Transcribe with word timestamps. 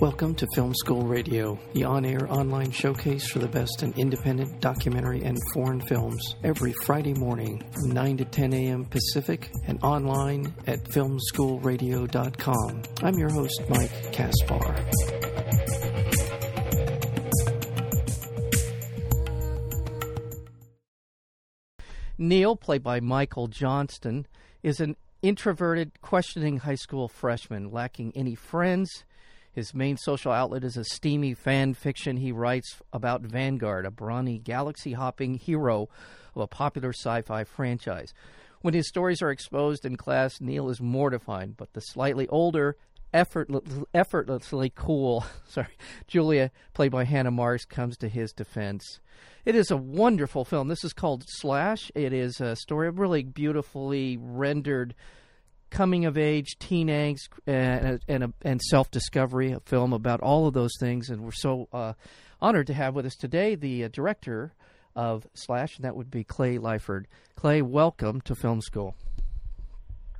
Welcome 0.00 0.36
to 0.36 0.46
Film 0.54 0.76
School 0.76 1.02
Radio, 1.02 1.58
the 1.72 1.82
on 1.82 2.04
air 2.04 2.32
online 2.32 2.70
showcase 2.70 3.26
for 3.26 3.40
the 3.40 3.48
best 3.48 3.82
in 3.82 3.92
independent 3.94 4.60
documentary 4.60 5.24
and 5.24 5.36
foreign 5.52 5.80
films, 5.80 6.36
every 6.44 6.72
Friday 6.86 7.14
morning 7.14 7.68
from 7.72 7.90
9 7.90 8.18
to 8.18 8.24
10 8.24 8.52
a.m. 8.52 8.84
Pacific 8.84 9.50
and 9.66 9.82
online 9.82 10.54
at 10.68 10.84
filmschoolradio.com. 10.84 12.82
I'm 13.02 13.18
your 13.18 13.32
host, 13.32 13.60
Mike 13.68 14.12
Kaspar. 14.12 14.76
Neil, 22.16 22.54
played 22.54 22.84
by 22.84 23.00
Michael 23.00 23.48
Johnston, 23.48 24.28
is 24.62 24.78
an 24.78 24.94
introverted, 25.22 26.00
questioning 26.00 26.58
high 26.58 26.76
school 26.76 27.08
freshman 27.08 27.72
lacking 27.72 28.12
any 28.14 28.36
friends 28.36 29.04
his 29.58 29.74
main 29.74 29.96
social 29.96 30.30
outlet 30.30 30.62
is 30.62 30.76
a 30.76 30.84
steamy 30.84 31.34
fan 31.34 31.74
fiction 31.74 32.16
he 32.16 32.30
writes 32.30 32.76
about 32.92 33.22
Vanguard, 33.22 33.86
a 33.86 33.90
brawny, 33.90 34.38
galaxy 34.38 34.92
hopping 34.92 35.34
hero 35.34 35.88
of 36.36 36.42
a 36.42 36.46
popular 36.46 36.90
sci 36.90 37.22
fi 37.22 37.42
franchise. 37.42 38.14
When 38.60 38.72
his 38.72 38.88
stories 38.88 39.20
are 39.20 39.32
exposed 39.32 39.84
in 39.84 39.96
class, 39.96 40.40
Neil 40.40 40.68
is 40.68 40.80
mortified, 40.80 41.56
but 41.56 41.72
the 41.72 41.80
slightly 41.80 42.28
older, 42.28 42.76
effortlessly 43.12 44.72
cool, 44.76 45.24
sorry, 45.48 45.76
Julia, 46.06 46.52
played 46.72 46.92
by 46.92 47.02
Hannah 47.02 47.32
Marks, 47.32 47.64
comes 47.64 47.96
to 47.96 48.08
his 48.08 48.32
defense. 48.32 49.00
It 49.44 49.56
is 49.56 49.72
a 49.72 49.76
wonderful 49.76 50.44
film. 50.44 50.68
This 50.68 50.84
is 50.84 50.92
called 50.92 51.24
Slash. 51.26 51.90
It 51.96 52.12
is 52.12 52.40
a 52.40 52.54
story 52.54 52.86
of 52.86 53.00
really 53.00 53.24
beautifully 53.24 54.18
rendered 54.20 54.94
coming 55.70 56.04
of 56.04 56.16
age, 56.18 56.56
teen 56.58 56.88
angst, 56.88 57.28
and 57.46 58.00
and, 58.08 58.32
and 58.42 58.62
self 58.62 58.90
discovery. 58.90 59.52
A 59.52 59.60
film 59.60 59.92
about 59.92 60.20
all 60.20 60.46
of 60.46 60.54
those 60.54 60.72
things, 60.78 61.10
and 61.10 61.22
we're 61.22 61.32
so 61.32 61.68
uh, 61.72 61.94
honored 62.40 62.66
to 62.68 62.74
have 62.74 62.94
with 62.94 63.06
us 63.06 63.16
today 63.16 63.54
the 63.54 63.84
uh, 63.84 63.88
director 63.88 64.52
of 64.96 65.26
Slash, 65.34 65.76
and 65.76 65.84
that 65.84 65.96
would 65.96 66.10
be 66.10 66.24
Clay 66.24 66.58
Liford. 66.58 67.06
Clay, 67.36 67.62
welcome 67.62 68.20
to 68.22 68.34
Film 68.34 68.60
School. 68.60 68.96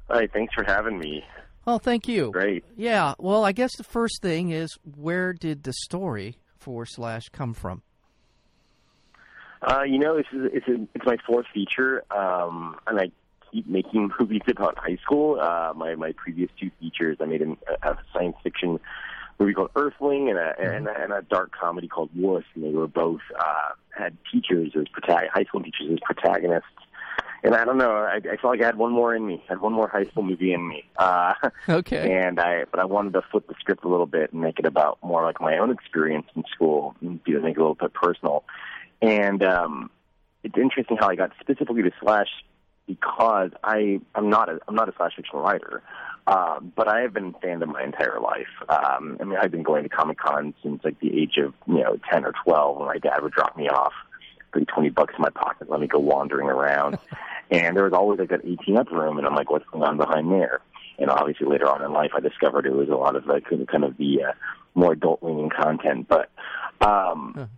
Hi, 0.08 0.26
thanks 0.26 0.54
for 0.54 0.64
having 0.64 0.98
me. 0.98 1.24
Oh, 1.66 1.78
thank 1.78 2.08
you. 2.08 2.30
Great. 2.30 2.64
Yeah. 2.76 3.14
Well, 3.18 3.44
I 3.44 3.52
guess 3.52 3.76
the 3.76 3.84
first 3.84 4.22
thing 4.22 4.50
is 4.50 4.78
where 4.96 5.32
did 5.32 5.64
the 5.64 5.72
story 5.72 6.38
for 6.56 6.86
Slash 6.86 7.28
come 7.28 7.52
from? 7.52 7.82
Uh, 9.60 9.82
you 9.82 9.98
know, 9.98 10.16
this 10.16 10.26
is 10.32 10.50
it's, 10.52 10.68
a, 10.68 10.74
it's 10.94 11.04
my 11.04 11.16
fourth 11.26 11.46
feature, 11.52 12.04
um, 12.12 12.76
and 12.86 13.00
I 13.00 13.10
keep 13.52 13.66
making 13.66 14.10
movies 14.20 14.42
about 14.48 14.78
high 14.78 14.98
school. 15.02 15.40
Uh, 15.40 15.72
my 15.74 15.94
my 15.94 16.12
previous 16.12 16.50
two 16.58 16.70
features, 16.80 17.18
I 17.20 17.26
made 17.26 17.42
a, 17.42 17.56
a 17.82 17.98
science 18.12 18.36
fiction 18.42 18.78
movie 19.38 19.54
called 19.54 19.70
Earthling 19.76 20.28
and 20.28 20.38
a, 20.38 20.54
mm-hmm. 20.58 20.74
and, 20.74 20.88
a 20.88 21.02
and 21.02 21.12
a 21.12 21.22
dark 21.22 21.52
comedy 21.52 21.88
called 21.88 22.10
Wuss, 22.14 22.44
and 22.54 22.64
they 22.64 22.70
were 22.70 22.86
both 22.86 23.20
uh, 23.38 23.70
had 23.96 24.16
teachers 24.32 24.72
as 24.78 24.86
protag- 24.88 25.30
high 25.32 25.44
school 25.44 25.62
teachers 25.62 25.92
as 25.92 25.98
protagonists. 26.02 26.68
And 27.44 27.54
I 27.54 27.64
don't 27.64 27.78
know, 27.78 27.92
I, 27.92 28.16
I 28.16 28.36
felt 28.36 28.44
like 28.54 28.62
I 28.62 28.66
had 28.66 28.78
one 28.78 28.90
more 28.90 29.14
in 29.14 29.24
me, 29.24 29.42
I 29.48 29.52
had 29.52 29.60
one 29.60 29.72
more 29.72 29.86
high 29.86 30.04
school 30.04 30.24
movie 30.24 30.52
in 30.52 30.66
me. 30.66 30.84
Uh, 30.96 31.34
okay. 31.68 32.20
And 32.20 32.40
I, 32.40 32.64
but 32.70 32.80
I 32.80 32.84
wanted 32.84 33.12
to 33.12 33.22
flip 33.30 33.46
the 33.46 33.54
script 33.60 33.84
a 33.84 33.88
little 33.88 34.06
bit 34.06 34.32
and 34.32 34.42
make 34.42 34.58
it 34.58 34.66
about 34.66 34.98
more 35.04 35.22
like 35.22 35.40
my 35.40 35.56
own 35.58 35.70
experience 35.70 36.26
in 36.34 36.42
school, 36.52 36.96
and 37.00 37.20
make 37.26 37.28
it 37.28 37.36
a 37.36 37.40
little 37.40 37.74
bit 37.74 37.94
personal. 37.94 38.42
And 39.00 39.44
um, 39.44 39.90
it's 40.42 40.56
interesting 40.56 40.96
how 40.98 41.08
I 41.08 41.14
got 41.14 41.30
specifically 41.40 41.82
to 41.82 41.92
slash 42.00 42.28
because 42.88 43.50
I 43.62 44.00
I'm 44.16 44.28
not 44.28 44.48
a 44.48 44.58
I'm 44.66 44.74
not 44.74 44.88
a 44.88 44.92
slash 44.96 45.12
fiction 45.14 45.38
writer, 45.38 45.82
um, 46.26 46.72
but 46.74 46.88
I 46.88 47.02
have 47.02 47.12
been 47.14 47.26
a 47.26 47.46
fandom 47.46 47.68
my 47.68 47.84
entire 47.84 48.18
life. 48.20 48.48
Um, 48.68 49.18
I 49.20 49.24
mean, 49.24 49.38
I've 49.40 49.52
been 49.52 49.62
going 49.62 49.84
to 49.84 49.88
Comic 49.88 50.18
Con 50.18 50.54
since 50.64 50.82
like 50.82 50.98
the 50.98 51.16
age 51.16 51.36
of 51.36 51.54
you 51.68 51.84
know 51.84 51.96
ten 52.10 52.24
or 52.24 52.32
twelve, 52.42 52.78
when 52.78 52.86
my 52.86 52.98
dad 52.98 53.22
would 53.22 53.32
drop 53.32 53.56
me 53.56 53.68
off, 53.68 53.92
put 54.52 54.66
twenty 54.66 54.88
bucks 54.88 55.14
in 55.16 55.22
my 55.22 55.30
pocket, 55.30 55.70
let 55.70 55.78
me 55.78 55.86
go 55.86 56.00
wandering 56.00 56.48
around, 56.48 56.98
and 57.52 57.76
there 57.76 57.84
was 57.84 57.92
always 57.92 58.18
like 58.18 58.30
that 58.30 58.44
eighteen 58.44 58.78
up 58.78 58.90
room, 58.90 59.18
and 59.18 59.26
I'm 59.26 59.36
like, 59.36 59.50
what's 59.50 59.66
going 59.70 59.84
on 59.84 59.98
behind 59.98 60.32
there? 60.32 60.60
And 60.98 61.10
obviously 61.10 61.46
later 61.46 61.68
on 61.70 61.84
in 61.84 61.92
life, 61.92 62.10
I 62.16 62.20
discovered 62.20 62.66
it 62.66 62.74
was 62.74 62.88
a 62.88 62.96
lot 62.96 63.14
of 63.14 63.26
like 63.26 63.44
kind 63.70 63.84
of 63.84 63.96
the 63.98 64.24
uh, 64.24 64.32
more 64.74 64.94
adult 64.94 65.22
leaning 65.22 65.50
content, 65.50 66.08
but. 66.08 66.30
um 66.80 67.48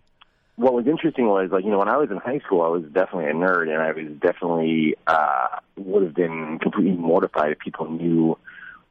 what 0.61 0.73
was 0.73 0.85
interesting 0.85 1.27
was 1.27 1.49
like 1.51 1.63
you 1.63 1.71
know 1.71 1.79
when 1.79 1.89
I 1.89 1.97
was 1.97 2.11
in 2.11 2.17
high 2.17 2.39
school 2.39 2.61
I 2.61 2.67
was 2.67 2.83
definitely 2.83 3.25
a 3.25 3.33
nerd 3.33 3.67
and 3.69 3.81
I 3.81 3.91
was 3.91 4.07
definitely 4.21 4.95
uh 5.07 5.47
would 5.75 6.03
have 6.03 6.13
been 6.13 6.59
completely 6.59 6.91
mortified 6.91 7.51
if 7.51 7.59
people 7.59 7.89
knew 7.89 8.37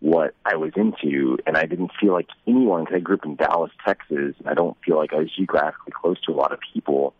what 0.00 0.34
I 0.44 0.56
was 0.56 0.72
into. 0.76 1.38
And 1.46 1.56
I 1.56 1.66
didn't 1.66 1.92
feel 2.00 2.12
like 2.12 2.28
anyone 2.46 2.84
because 2.84 2.96
I 2.96 3.00
grew 3.00 3.16
up 3.16 3.24
in 3.24 3.36
Dallas 3.36 3.70
Texas 3.86 4.34
and 4.38 4.48
I 4.48 4.54
don't 4.54 4.76
feel 4.84 4.96
like 4.96 5.12
I 5.12 5.18
was 5.18 5.30
geographically 5.34 5.92
close 5.92 6.20
to 6.22 6.32
a 6.32 6.34
lot 6.34 6.52
of 6.52 6.58
people 6.72 7.14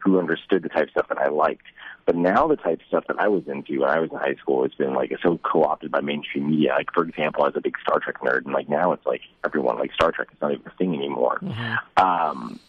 who 0.00 0.18
understood 0.18 0.62
the 0.62 0.68
type 0.68 0.84
of 0.84 0.90
stuff 0.90 1.08
that 1.08 1.18
I 1.18 1.28
liked. 1.28 1.64
But 2.04 2.14
now 2.14 2.46
the 2.46 2.56
type 2.56 2.80
of 2.80 2.86
stuff 2.86 3.04
that 3.08 3.18
I 3.18 3.26
was 3.26 3.42
into 3.48 3.80
when 3.80 3.90
I 3.90 3.98
was 3.98 4.10
in 4.12 4.18
high 4.18 4.36
school 4.36 4.62
has 4.62 4.72
been 4.74 4.94
like 4.94 5.10
so 5.22 5.38
co-opted 5.38 5.90
by 5.90 6.00
mainstream 6.00 6.50
media. 6.50 6.74
Like 6.74 6.92
for 6.94 7.02
example 7.02 7.42
I 7.42 7.48
was 7.48 7.56
a 7.56 7.60
big 7.60 7.74
Star 7.80 7.98
Trek 7.98 8.20
nerd 8.20 8.44
and 8.44 8.52
like 8.52 8.68
now 8.68 8.92
it's 8.92 9.06
like 9.06 9.22
everyone 9.44 9.78
likes 9.78 9.94
Star 9.94 10.12
Trek. 10.12 10.28
It's 10.30 10.40
not 10.40 10.52
even 10.52 10.66
a 10.66 10.76
thing 10.76 10.94
anymore. 10.94 11.40
Mm-hmm. 11.42 12.04
um 12.04 12.60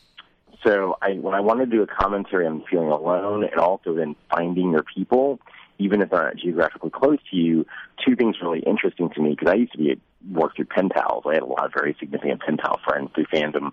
so 0.66 0.98
I, 1.02 1.14
when 1.14 1.36
I 1.36 1.40
wanted 1.40 1.72
to 1.72 1.78
do 1.78 1.84
a 1.84 1.88
commentary 1.88 2.48
on 2.48 2.64
feeling 2.70 2.90
alone 2.90 3.44
and 3.44 3.60
also 3.60 3.94
then 3.94 4.16
finding 4.30 4.72
your 4.72 4.84
people, 4.84 5.40
even 5.80 6.02
if 6.02 6.10
they're 6.10 6.24
not 6.24 6.38
geographically 6.38 6.90
close 6.90 7.20
to 7.32 7.38
you, 7.38 7.66
two 8.06 8.16
things 8.16 8.38
really 8.42 8.60
interesting 8.60 9.10
to 9.12 9.22
me 9.22 9.32
because 9.32 9.52
I 9.52 9.56
used 9.56 9.74
to 9.74 9.78
be 9.78 9.92
a, 9.92 9.96
work 10.32 10.56
through 10.56 10.66
pen 10.66 10.90
pals. 10.90 11.24
I 11.28 11.36
had 11.36 11.44
a 11.44 11.46
lot 11.46 11.66
of 11.66 11.74
very 11.74 11.96
significant 12.00 12.42
pen 12.42 12.58
pal 12.58 12.80
friends 12.84 13.12
through 13.14 13.26
fandom. 13.26 13.72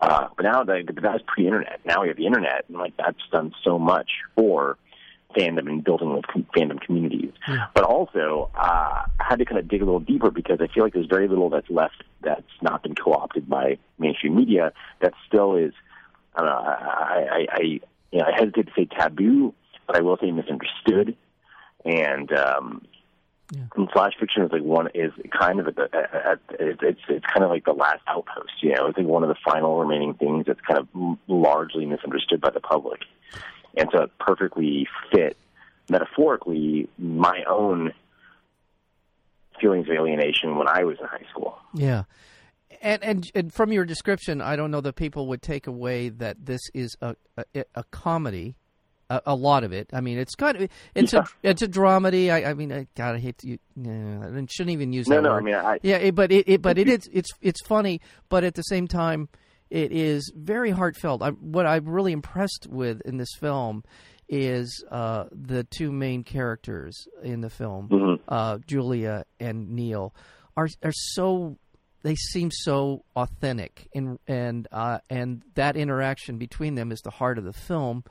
Uh, 0.00 0.28
but 0.36 0.42
now 0.42 0.64
that, 0.64 0.86
that 0.86 1.02
was 1.02 1.22
pre-internet. 1.26 1.80
Now 1.84 2.02
we 2.02 2.08
have 2.08 2.16
the 2.16 2.26
internet, 2.26 2.64
and 2.68 2.78
like 2.78 2.96
that's 2.96 3.18
done 3.30 3.52
so 3.62 3.78
much 3.78 4.10
for 4.34 4.76
fandom 5.36 5.68
and 5.68 5.84
building 5.84 6.12
with 6.12 6.24
fandom 6.56 6.80
communities. 6.80 7.32
Yeah. 7.48 7.66
But 7.74 7.84
also, 7.84 8.50
uh, 8.54 9.04
I 9.20 9.24
had 9.28 9.38
to 9.38 9.44
kind 9.44 9.58
of 9.58 9.68
dig 9.68 9.80
a 9.80 9.84
little 9.84 10.00
deeper 10.00 10.30
because 10.30 10.58
I 10.60 10.66
feel 10.66 10.84
like 10.84 10.92
there's 10.92 11.06
very 11.06 11.28
little 11.28 11.50
that's 11.50 11.70
left 11.70 12.02
that's 12.20 12.42
not 12.60 12.82
been 12.82 12.94
co-opted 12.94 13.48
by 13.48 13.78
mainstream 13.98 14.36
media 14.36 14.72
that 15.00 15.14
still 15.26 15.56
is 15.56 15.72
I 16.34 16.40
don't 16.40 16.48
know. 16.48 16.56
I, 16.56 17.26
I, 17.30 17.46
I, 17.50 17.60
you 17.60 18.18
know, 18.18 18.24
I 18.24 18.32
hesitate 18.32 18.66
to 18.66 18.72
say 18.76 18.84
taboo, 18.86 19.54
but 19.86 19.96
I 19.96 20.00
will 20.00 20.16
say 20.18 20.30
misunderstood. 20.30 21.16
And 21.84 22.32
um, 22.32 22.86
yeah. 23.50 23.64
and 23.76 23.88
slash 23.92 24.12
fiction 24.18 24.42
is 24.42 24.52
like 24.52 24.62
one 24.62 24.88
is 24.94 25.12
kind 25.38 25.60
of 25.60 25.68
at 25.68 25.76
the 25.76 25.88
at, 25.92 26.38
it's 26.58 27.00
it's 27.08 27.26
kind 27.26 27.44
of 27.44 27.50
like 27.50 27.64
the 27.64 27.72
last 27.72 28.00
outpost. 28.06 28.52
You 28.60 28.74
know, 28.74 28.86
it's 28.86 28.96
like 28.96 29.06
one 29.06 29.22
of 29.22 29.28
the 29.28 29.36
final 29.44 29.78
remaining 29.78 30.14
things 30.14 30.46
that's 30.46 30.60
kind 30.60 30.80
of 30.80 31.18
largely 31.26 31.84
misunderstood 31.84 32.40
by 32.40 32.50
the 32.50 32.60
public, 32.60 33.00
and 33.76 33.88
so 33.92 34.04
it 34.04 34.10
perfectly 34.18 34.86
fit 35.12 35.36
metaphorically 35.90 36.88
my 36.96 37.42
own 37.48 37.92
feelings 39.60 39.86
of 39.88 39.94
alienation 39.94 40.56
when 40.56 40.68
I 40.68 40.84
was 40.84 40.98
in 40.98 41.06
high 41.06 41.26
school. 41.30 41.58
Yeah 41.74 42.04
and, 42.82 43.02
and 43.02 43.30
and 43.34 43.54
from 43.54 43.72
your 43.72 43.84
description, 43.84 44.40
I 44.40 44.56
don't 44.56 44.70
know 44.70 44.80
that 44.80 44.96
people 44.96 45.28
would 45.28 45.42
take 45.42 45.66
away 45.66 46.08
that 46.10 46.44
this 46.44 46.60
is 46.74 46.96
a 47.00 47.16
a, 47.54 47.64
a 47.74 47.84
comedy. 47.84 48.56
A, 49.10 49.20
a, 49.26 49.34
lot 49.34 49.62
of 49.62 49.74
it. 49.74 49.90
I 49.92 50.00
mean, 50.00 50.16
it's 50.16 50.34
kind 50.34 50.56
of 50.56 50.70
it's 50.94 51.12
yeah. 51.12 51.24
a 51.44 51.50
it's 51.50 51.60
a 51.60 51.68
dramedy. 51.68 52.32
I, 52.32 52.50
I 52.50 52.54
mean, 52.54 52.72
I 52.72 52.86
God, 52.94 53.16
I 53.16 53.18
hate 53.18 53.36
to. 53.38 53.48
You, 53.48 53.58
I 53.76 54.46
shouldn't 54.48 54.72
even 54.72 54.94
use 54.94 55.06
no, 55.06 55.16
that 55.16 55.22
no, 55.22 55.30
word. 55.32 55.38
I 55.38 55.40
mean, 55.42 55.54
I, 55.54 55.78
yeah, 55.82 56.10
but 56.12 56.32
it, 56.32 56.48
it 56.48 56.62
but 56.62 56.78
it 56.78 56.88
is 56.88 57.10
it's 57.12 57.30
it's 57.42 57.60
funny, 57.66 58.00
but 58.30 58.42
at 58.42 58.54
the 58.54 58.62
same 58.62 58.88
time, 58.88 59.28
it 59.68 59.92
is 59.92 60.32
very 60.34 60.70
heartfelt. 60.70 61.20
I, 61.20 61.30
what 61.30 61.66
I'm 61.66 61.86
really 61.86 62.12
impressed 62.12 62.68
with 62.70 63.02
in 63.02 63.18
this 63.18 63.34
film 63.38 63.84
is 64.28 64.82
uh, 64.90 65.24
the 65.30 65.64
two 65.64 65.92
main 65.92 66.24
characters 66.24 67.06
in 67.22 67.42
the 67.42 67.50
film, 67.50 67.88
mm-hmm. 67.88 68.22
uh, 68.28 68.58
Julia 68.66 69.26
and 69.38 69.70
Neil, 69.70 70.14
are 70.56 70.68
are 70.82 70.92
so 70.92 71.58
they 72.02 72.14
seem 72.14 72.50
so 72.50 73.04
authentic, 73.16 73.88
and 73.94 74.18
and 74.26 74.68
uh, 74.72 74.98
and 75.08 75.42
that 75.54 75.76
interaction 75.76 76.38
between 76.38 76.74
them 76.74 76.92
is 76.92 77.00
the 77.00 77.10
heart 77.10 77.38
of 77.38 77.44
the 77.44 77.52
film, 77.52 78.04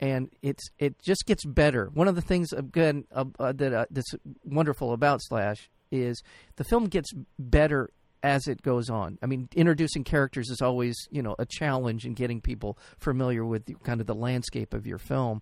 and 0.00 0.30
it's 0.42 0.68
it 0.78 1.00
just 1.00 1.26
gets 1.26 1.44
better. 1.44 1.90
One 1.94 2.08
of 2.08 2.14
the 2.14 2.22
things 2.22 2.52
again 2.52 3.04
uh, 3.12 3.24
uh, 3.38 3.52
that 3.52 3.72
uh, 3.72 3.86
that's 3.90 4.14
wonderful 4.44 4.92
about 4.92 5.20
Slash 5.22 5.70
is 5.90 6.22
the 6.56 6.64
film 6.64 6.86
gets 6.86 7.10
better 7.38 7.90
as 8.22 8.46
it 8.46 8.62
goes 8.62 8.88
on. 8.88 9.18
I 9.22 9.26
mean, 9.26 9.48
introducing 9.54 10.04
characters 10.04 10.50
is 10.50 10.60
always 10.60 10.96
you 11.10 11.22
know 11.22 11.34
a 11.38 11.46
challenge 11.46 12.04
in 12.04 12.14
getting 12.14 12.40
people 12.40 12.78
familiar 12.98 13.44
with 13.44 13.64
the, 13.64 13.74
kind 13.82 14.00
of 14.00 14.06
the 14.06 14.14
landscape 14.14 14.74
of 14.74 14.86
your 14.86 14.98
film, 14.98 15.40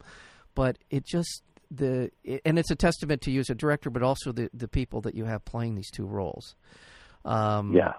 but 0.54 0.78
it 0.90 1.04
just 1.04 1.42
the 1.70 2.10
and 2.44 2.58
it's 2.58 2.70
a 2.70 2.76
testament 2.76 3.22
to 3.22 3.30
you 3.30 3.40
as 3.40 3.50
a 3.50 3.54
director, 3.54 3.90
but 3.90 4.02
also 4.02 4.32
the 4.32 4.48
the 4.54 4.68
people 4.68 5.00
that 5.02 5.14
you 5.14 5.24
have 5.24 5.44
playing 5.44 5.74
these 5.74 5.90
two 5.90 6.06
roles. 6.06 6.54
Um, 7.24 7.72
yeah, 7.74 7.92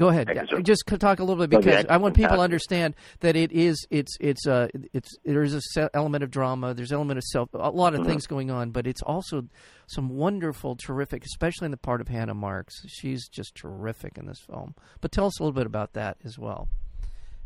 Go 0.00 0.08
ahead. 0.08 0.30
Just 0.62 0.84
talk 0.86 1.18
a 1.18 1.24
little 1.24 1.46
bit 1.46 1.50
because 1.60 1.84
I 1.90 1.98
want 1.98 2.14
people 2.14 2.36
to 2.36 2.42
understand 2.42 2.94
that 3.20 3.36
it 3.36 3.52
is 3.52 3.86
it's 3.90 4.16
it's 4.18 4.46
uh 4.46 4.68
it's 4.94 5.10
there's 5.26 5.54
a 5.54 5.90
element 5.92 6.24
of 6.24 6.30
drama, 6.30 6.72
there's 6.72 6.90
element 6.90 7.18
of 7.18 7.24
self, 7.24 7.50
a 7.52 7.68
lot 7.70 7.92
of 7.92 8.00
mm-hmm. 8.00 8.08
things 8.08 8.26
going 8.26 8.50
on, 8.50 8.70
but 8.70 8.86
it's 8.86 9.02
also 9.02 9.44
some 9.88 10.08
wonderful, 10.08 10.74
terrific, 10.74 11.22
especially 11.24 11.66
in 11.66 11.70
the 11.70 11.76
part 11.76 12.00
of 12.00 12.08
Hannah 12.08 12.32
Marks. 12.32 12.74
She's 12.86 13.28
just 13.28 13.54
terrific 13.54 14.16
in 14.16 14.26
this 14.26 14.40
film. 14.40 14.74
But 15.02 15.12
tell 15.12 15.26
us 15.26 15.38
a 15.38 15.42
little 15.42 15.52
bit 15.52 15.66
about 15.66 15.92
that 15.92 16.16
as 16.24 16.38
well. 16.38 16.68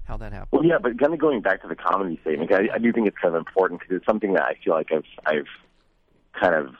How 0.04 0.16
that 0.18 0.32
happened. 0.32 0.50
Well, 0.52 0.64
yeah, 0.64 0.78
but 0.80 0.96
kind 1.00 1.12
of 1.12 1.18
going 1.18 1.40
back 1.40 1.62
to 1.62 1.68
the 1.68 1.74
comedy 1.74 2.20
statement, 2.20 2.52
I, 2.52 2.68
I 2.74 2.78
do 2.78 2.92
think 2.92 3.08
it's 3.08 3.16
kind 3.16 3.34
of 3.34 3.38
important 3.38 3.80
because 3.80 3.96
it's 3.96 4.06
something 4.06 4.34
that 4.34 4.44
I 4.44 4.54
feel 4.62 4.74
like 4.74 4.92
I've 4.92 5.04
I've 5.26 6.40
kind 6.40 6.54
of 6.54 6.74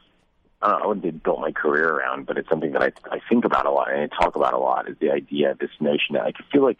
uh, 0.65 0.81
I 0.83 0.87
wouldn't 0.87 1.05
say 1.05 1.11
built 1.11 1.41
my 1.41 1.53
career 1.53 1.89
around, 1.89 2.25
but 2.25 2.39
it's 2.39 2.49
something 2.49 2.73
that 2.73 2.83
I 2.83 2.93
I 3.11 3.21
think 3.29 3.45
about 3.45 3.67
a 3.67 3.71
lot 3.71 3.93
and 3.93 4.01
I 4.01 4.07
talk 4.07 4.35
about 4.35 4.55
a 4.55 4.59
lot. 4.59 4.89
Is 4.89 4.97
the 4.99 5.11
idea, 5.11 5.55
this 5.61 5.71
notion 5.79 6.15
that 6.15 6.23
I 6.23 6.33
feel 6.51 6.63
like 6.63 6.79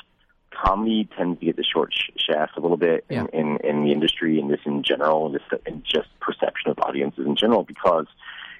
comedy 0.51 1.09
tends 1.17 1.39
to 1.41 1.47
get 1.47 1.57
the 1.57 1.65
short 1.65 1.93
sh- 1.93 2.11
shaft 2.17 2.57
a 2.57 2.61
little 2.61 2.77
bit 2.79 3.05
yeah. 3.11 3.27
in, 3.33 3.59
in 3.59 3.59
in 3.59 3.85
the 3.85 3.93
industry 3.93 4.41
and 4.41 4.51
this 4.51 4.61
in 4.65 4.83
general, 4.83 5.27
and 5.27 5.39
just 5.39 5.67
and 5.67 5.85
just 5.85 6.09
perception 6.21 6.71
of 6.71 6.79
audiences 6.79 7.27
in 7.27 7.37
general, 7.37 7.63
because 7.63 8.07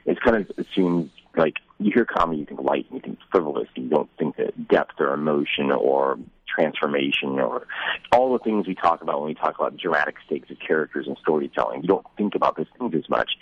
it's 0.05 0.21
kind 0.21 0.37
of 0.37 0.59
assumed 0.59 1.11
like 1.37 1.55
you 1.79 1.91
hear 1.93 2.05
comedy, 2.05 2.41
you 2.41 2.45
think 2.47 2.61
light, 2.61 2.85
and 2.91 2.97
you 2.97 3.01
think 3.01 3.19
frivolous, 3.31 3.69
and 3.77 3.85
you 3.87 3.91
don't 3.91 4.11
think 4.19 4.37
that 4.37 4.69
depth 4.69 5.01
or 5.01 5.15
emotion 5.15 5.71
or 5.73 6.19
transformation 6.47 7.41
or 7.41 7.67
all 8.13 8.33
the 8.33 8.39
things 8.45 8.67
we 8.67 8.75
talk 8.75 9.03
about 9.03 9.21
when 9.21 9.29
we 9.29 9.35
talk 9.35 9.59
about 9.59 9.77
dramatic 9.77 10.17
stakes 10.27 10.51
of 10.51 10.59
characters 10.61 11.07
and 11.09 11.17
storytelling. 11.19 11.83
You 11.83 11.89
don't 11.89 12.07
think 12.17 12.35
about 12.35 12.57
those 12.57 12.67
things 12.79 12.95
as 12.95 13.09
much, 13.09 13.33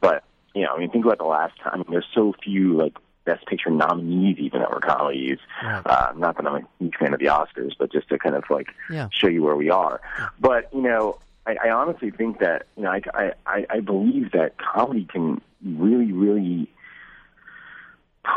but 0.00 0.24
you 0.54 0.62
know, 0.62 0.68
I 0.74 0.78
mean, 0.78 0.90
think 0.90 1.04
about 1.04 1.18
the 1.18 1.24
last 1.24 1.58
time. 1.60 1.72
I 1.74 1.76
mean, 1.78 1.86
there's 1.90 2.06
so 2.14 2.34
few 2.42 2.76
like 2.76 2.96
Best 3.24 3.46
Picture 3.46 3.70
nominees 3.70 4.38
even 4.38 4.60
that 4.60 4.70
were 4.70 4.80
comedies. 4.80 5.38
Right. 5.62 5.82
Uh, 5.84 6.12
not 6.16 6.36
that 6.36 6.46
I'm 6.46 6.56
a 6.56 6.68
huge 6.78 6.94
fan 6.96 7.12
of 7.14 7.20
the 7.20 7.26
Oscars, 7.26 7.72
but 7.78 7.90
just 7.90 8.08
to 8.10 8.18
kind 8.18 8.34
of 8.34 8.44
like 8.50 8.68
yeah. 8.90 9.08
show 9.10 9.28
you 9.28 9.42
where 9.42 9.56
we 9.56 9.70
are. 9.70 10.00
But 10.38 10.72
you 10.72 10.82
know, 10.82 11.18
I, 11.46 11.56
I 11.64 11.70
honestly 11.70 12.10
think 12.10 12.38
that 12.40 12.66
you 12.76 12.84
know, 12.84 12.90
I, 12.90 13.32
I 13.46 13.66
I 13.68 13.80
believe 13.80 14.32
that 14.32 14.56
comedy 14.58 15.06
can 15.10 15.40
really, 15.64 16.12
really 16.12 16.70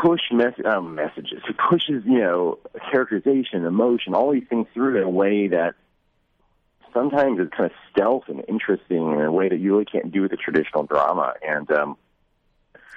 push 0.02 0.20
mes- 0.32 0.64
um, 0.64 0.94
messages. 0.94 1.42
It 1.48 1.56
pushes 1.70 2.04
you 2.04 2.18
know 2.18 2.58
characterization, 2.90 3.64
emotion, 3.64 4.14
all 4.14 4.32
these 4.32 4.46
things 4.48 4.66
through 4.74 4.98
in 4.98 5.02
a 5.02 5.10
way 5.10 5.48
that 5.48 5.74
sometimes 6.92 7.38
it's 7.40 7.52
kind 7.54 7.70
of 7.70 7.72
stealth 7.90 8.24
and 8.28 8.44
interesting 8.48 9.12
in 9.12 9.20
a 9.20 9.32
way 9.32 9.48
that 9.48 9.58
you 9.58 9.72
really 9.72 9.84
can't 9.84 10.10
do 10.12 10.22
with 10.22 10.30
the 10.30 10.36
traditional 10.36 10.84
drama. 10.84 11.34
And 11.46 11.70
um, 11.70 11.96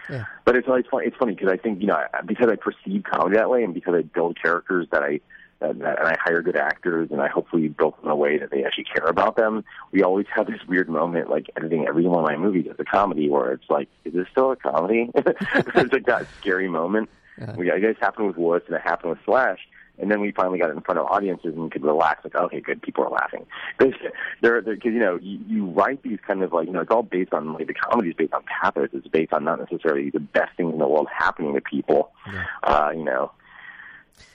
yeah. 0.10 0.26
But 0.46 0.56
it's 0.56 0.68
always 0.68 0.86
funny. 0.90 1.08
It's 1.08 1.18
funny 1.18 1.34
because 1.34 1.50
I 1.50 1.58
think 1.58 1.82
you 1.82 1.88
know 1.88 2.04
because 2.26 2.50
I 2.50 2.56
perceive 2.56 3.04
comedy 3.04 3.38
that 3.38 3.50
way, 3.50 3.64
and 3.64 3.74
because 3.74 3.96
I 3.96 4.02
build 4.02 4.42
characters 4.42 4.88
that 4.92 5.04
I 5.04 5.20
that, 5.62 5.80
that, 5.80 6.00
and 6.00 6.08
I 6.08 6.18
hire 6.20 6.42
good 6.42 6.58
actors, 6.58 7.10
and 7.12 7.22
I 7.22 7.28
hopefully 7.28 7.68
build 7.68 7.96
them 7.98 8.06
in 8.06 8.12
a 8.12 8.16
way 8.16 8.38
that 8.38 8.52
they 8.52 8.64
actually 8.66 8.86
care 8.86 9.06
about 9.06 9.38
them. 9.38 9.64
We 9.92 10.04
always 10.04 10.26
have 10.36 10.48
this 10.48 10.60
weird 10.68 10.90
moment, 10.90 11.30
like 11.30 11.50
editing 11.56 11.88
every 11.88 12.06
one 12.06 12.20
of 12.20 12.26
my 12.26 12.36
movies 12.36 12.68
as 12.70 12.78
a 12.80 12.84
comedy, 12.84 13.30
where 13.30 13.54
it's 13.54 13.70
like, 13.70 13.88
is 14.04 14.14
this 14.14 14.28
still 14.32 14.52
a 14.52 14.56
comedy? 14.56 15.10
it's 15.16 15.94
like 15.94 16.06
that 16.08 16.28
scary 16.40 16.68
moment. 16.68 17.10
Yeah. 17.38 17.56
We, 17.56 17.72
it 17.72 17.98
happened 18.00 18.28
with 18.28 18.38
Wuss, 18.38 18.64
and 18.68 18.76
it 18.76 18.82
happened 18.82 19.12
with 19.12 19.20
Slash. 19.26 19.60
And 20.00 20.10
then 20.10 20.20
we 20.20 20.32
finally 20.32 20.58
got 20.58 20.70
it 20.70 20.76
in 20.76 20.82
front 20.82 21.00
of 21.00 21.06
audiences 21.06 21.54
and 21.56 21.72
could 21.72 21.84
relax, 21.84 22.24
like, 22.24 22.36
okay, 22.36 22.60
good, 22.60 22.82
people 22.82 23.04
are 23.04 23.10
laughing. 23.10 23.46
Because 23.78 23.94
they're, 24.42 24.62
they're, 24.62 24.76
cause, 24.76 24.86
you 24.94 25.00
know, 25.00 25.20
you, 25.22 25.40
you 25.48 25.66
write 25.68 26.02
these 26.02 26.18
kind 26.26 26.42
of 26.42 26.54
like, 26.54 26.68
you 26.68 26.74
know, 26.74 26.82
it's 26.82 26.90
all 26.90 27.04
based 27.04 27.34
on, 27.34 27.54
like, 27.54 27.68
the 27.68 27.74
comedy 27.74 28.10
is 28.10 28.16
based 28.16 28.34
on 28.34 28.44
pathos. 28.44 28.90
It's 28.94 29.08
based 29.08 29.32
on 29.32 29.44
not 29.44 29.60
necessarily 29.60 30.10
the 30.10 30.20
best 30.20 30.58
thing 30.58 30.72
in 30.72 30.80
the 30.80 30.88
world 30.88 31.08
happening 31.16 31.54
to 31.54 31.62
people. 31.62 32.12
Yeah. 32.32 32.46
Uh, 32.64 32.92
you 32.96 33.04
know, 33.04 33.32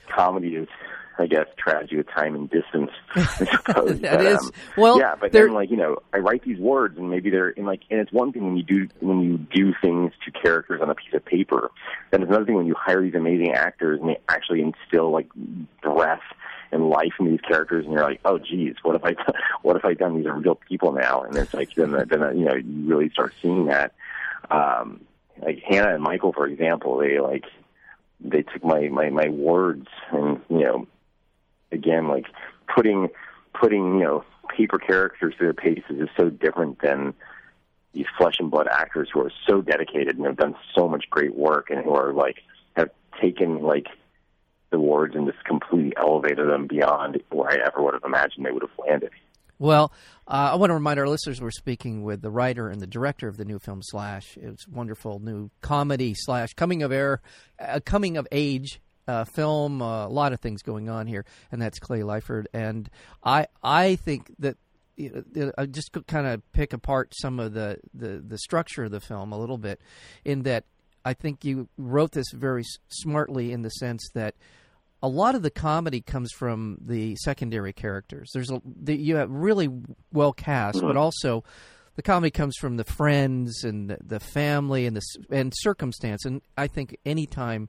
comedy 0.09 0.55
is 0.55 0.69
I 1.19 1.27
guess, 1.27 1.47
tragedy 1.57 1.99
of 1.99 2.07
time 2.09 2.35
and 2.35 2.51
distance. 2.51 2.91
I 3.15 3.25
suppose. 3.25 4.01
that 4.01 4.19
but, 4.19 4.27
is 4.27 4.39
um, 4.39 4.53
well. 4.77 4.99
Yeah, 4.99 5.15
but 5.19 5.33
then 5.33 5.53
like 5.53 5.71
you 5.71 5.77
know, 5.77 5.97
I 6.13 6.19
write 6.19 6.43
these 6.43 6.59
words, 6.59 6.99
and 6.99 7.11
maybe 7.11 7.31
they're 7.31 7.51
in 7.51 7.65
like, 7.65 7.83
and 7.91 8.01
it's 8.01 8.13
one 8.13 8.33
thing 8.33 8.45
when 8.45 8.57
you 8.57 8.63
do 8.63 8.89
when 9.01 9.21
you 9.21 9.39
do 9.39 9.73
things 9.81 10.13
to 10.25 10.31
characters 10.31 10.81
on 10.83 10.91
a 10.91 10.95
piece 10.95 11.15
of 11.15 11.25
paper. 11.25 11.71
Then 12.11 12.23
it's 12.23 12.29
another 12.29 12.45
thing 12.45 12.57
when 12.57 12.67
you 12.67 12.75
hire 12.79 13.03
these 13.03 13.15
amazing 13.15 13.53
actors 13.53 14.01
and 14.01 14.11
they 14.11 14.19
actually 14.29 14.61
instill 14.61 15.11
like 15.11 15.29
breath 15.83 16.23
and 16.73 16.91
life 16.91 17.13
in 17.19 17.31
these 17.31 17.41
characters, 17.41 17.85
and 17.85 17.95
you're 17.95 18.03
like, 18.03 18.21
oh, 18.25 18.39
geez, 18.39 18.75
what 18.83 18.97
if 18.97 19.05
I, 19.05 19.15
what 19.63 19.77
if 19.77 19.85
I 19.85 19.95
done 19.95 20.17
these 20.17 20.27
are 20.27 20.37
real 20.37 20.57
people 20.69 20.93
now? 20.93 21.23
And 21.23 21.37
it's 21.37 21.55
like 21.55 21.75
then, 21.75 21.93
then 21.93 22.39
you 22.39 22.45
know, 22.45 22.55
you 22.55 22.87
really 22.87 23.11
start 23.11 23.35
seeing 23.41 23.67
that. 23.67 23.93
Um, 24.51 25.01
like 25.41 25.63
Hannah 25.67 25.95
and 25.95 26.03
Michael, 26.03 26.33
for 26.33 26.47
example, 26.47 26.99
they 26.99 27.19
like 27.19 27.45
they 28.21 28.43
took 28.43 28.65
my 28.65 28.89
my 28.89 29.11
my 29.11 29.29
words 29.29 29.87
and 30.13 30.41
you 30.49 30.61
know 30.61 30.87
again, 31.77 32.09
like 32.09 32.27
putting 32.75 33.09
putting 33.59 33.99
you 33.99 34.05
know 34.05 34.25
paper 34.57 34.79
characters 34.79 35.35
through 35.37 35.47
their 35.47 35.55
paces 35.55 36.01
is 36.01 36.09
so 36.17 36.31
different 36.31 36.81
than 36.81 37.15
these 37.93 38.07
flesh 38.19 38.37
and 38.39 38.51
blood 38.51 38.69
actors 38.71 39.09
who 39.13 39.21
are 39.21 39.33
so 39.49 39.63
dedicated 39.63 40.17
and 40.17 40.27
have 40.27 40.37
done 40.37 40.55
so 40.75 40.89
much 40.89 41.05
great 41.11 41.35
work 41.35 41.71
and 41.71 41.85
who 41.85 41.95
are 41.95 42.13
like 42.13 42.37
have 42.77 42.91
taken 43.21 43.63
like 43.63 43.87
the 44.71 44.79
words 44.79 45.15
and 45.15 45.27
just 45.27 45.43
completely 45.45 45.93
elevated 45.97 46.49
them 46.49 46.67
beyond 46.67 47.23
where 47.31 47.51
I 47.51 47.67
ever 47.67 47.83
would 47.83 47.95
have 47.95 48.05
imagined 48.05 48.45
they 48.45 48.51
would 48.51 48.63
have 48.63 48.87
landed. 48.87 49.11
Well, 49.59 49.91
uh, 50.29 50.51
I 50.53 50.55
want 50.57 50.69
to 50.69 50.75
remind 50.75 51.01
our 51.01 51.09
listeners 51.09 51.41
we're 51.41 51.51
speaking 51.51 52.03
with 52.03 52.21
the 52.21 52.31
writer 52.31 52.69
and 52.69 52.79
the 52.79 52.87
director 52.87 53.27
of 53.27 53.39
the 53.39 53.47
new 53.47 53.59
film 53.59 53.81
Slash. 53.83 54.37
It's 54.37 54.69
wonderful 54.69 55.19
new 55.19 55.51
comedy 55.63 56.15
slash 56.15 56.53
coming 56.53 56.83
of 56.83 56.93
air, 56.93 57.23
uh, 57.59 57.81
coming 57.83 58.19
of 58.19 58.29
age 58.31 58.81
uh, 59.09 59.25
film, 59.25 59.83
uh, 59.83 60.07
a 60.07 60.09
lot 60.09 60.33
of 60.33 60.41
things 60.41 60.63
going 60.63 60.89
on 60.89 61.07
here, 61.07 61.25
and 61.53 61.61
that's 61.61 61.79
Clay 61.79 62.03
Liford. 62.03 62.49
And 62.53 62.89
I 63.25 63.47
I 63.63 63.97
think 63.97 64.33
that 64.39 64.57
you 64.97 65.25
know, 65.35 65.53
I 65.59 65.67
just 65.67 65.91
kind 66.07 66.27
of 66.27 66.53
pick 66.53 66.73
apart 66.73 67.13
some 67.15 67.39
of 67.39 67.53
the, 67.53 67.79
the 67.95 68.23
the 68.27 68.39
structure 68.39 68.85
of 68.85 68.91
the 68.91 69.01
film 69.01 69.33
a 69.33 69.39
little 69.39 69.59
bit, 69.59 69.81
in 70.25 70.43
that 70.43 70.65
I 71.05 71.15
think 71.15 71.45
you 71.45 71.69
wrote 71.77 72.13
this 72.13 72.31
very 72.33 72.65
smartly 72.89 73.53
in 73.53 73.63
the 73.63 73.71
sense 73.71 74.09
that 74.15 74.35
a 75.03 75.09
lot 75.09 75.35
of 75.35 75.43
the 75.43 75.51
comedy 75.51 76.01
comes 76.01 76.33
from 76.33 76.79
the 76.81 77.15
secondary 77.17 77.73
characters. 77.73 78.31
There's 78.33 78.51
a 78.51 78.61
the, 78.65 78.97
you 78.97 79.17
have 79.17 79.31
really 79.31 79.69
well 80.13 80.33
cast, 80.33 80.81
but 80.81 80.97
also 80.97 81.45
the 81.97 82.03
comedy 82.03 82.31
comes 82.31 82.57
from 82.57 82.77
the 82.77 82.85
friends 82.85 83.65
and 83.65 83.91
the, 83.91 83.99
the 84.03 84.21
family 84.21 84.87
and 84.87 84.97
the 84.97 85.03
and 85.31 85.53
circumstance. 85.55 86.25
And 86.25 86.41
I 86.57 86.67
think 86.67 86.97
anytime 87.05 87.69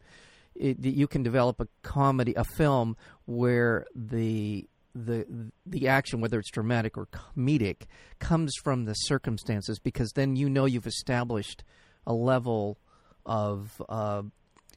it, 0.60 0.84
you 0.84 1.08
can 1.08 1.24
develop 1.24 1.60
a 1.60 1.68
comedy, 1.84 2.34
a 2.36 2.44
film 2.44 2.96
where 3.26 3.86
the 3.96 4.68
the 4.94 5.52
the 5.66 5.88
action, 5.88 6.22
whether 6.22 6.40
it's 6.40 6.50
dramatic 6.52 6.98
or 6.98 7.08
comedic, 7.08 7.84
comes 8.20 8.54
from 8.64 8.86
the 8.86 8.94
circumstances 8.94 9.80
because 9.80 10.12
then 10.16 10.36
you 10.36 10.50
know 10.50 10.66
you've 10.66 10.88
established 10.88 11.64
a 12.06 12.14
level 12.14 12.78
of 13.26 13.82
uh, 13.90 14.24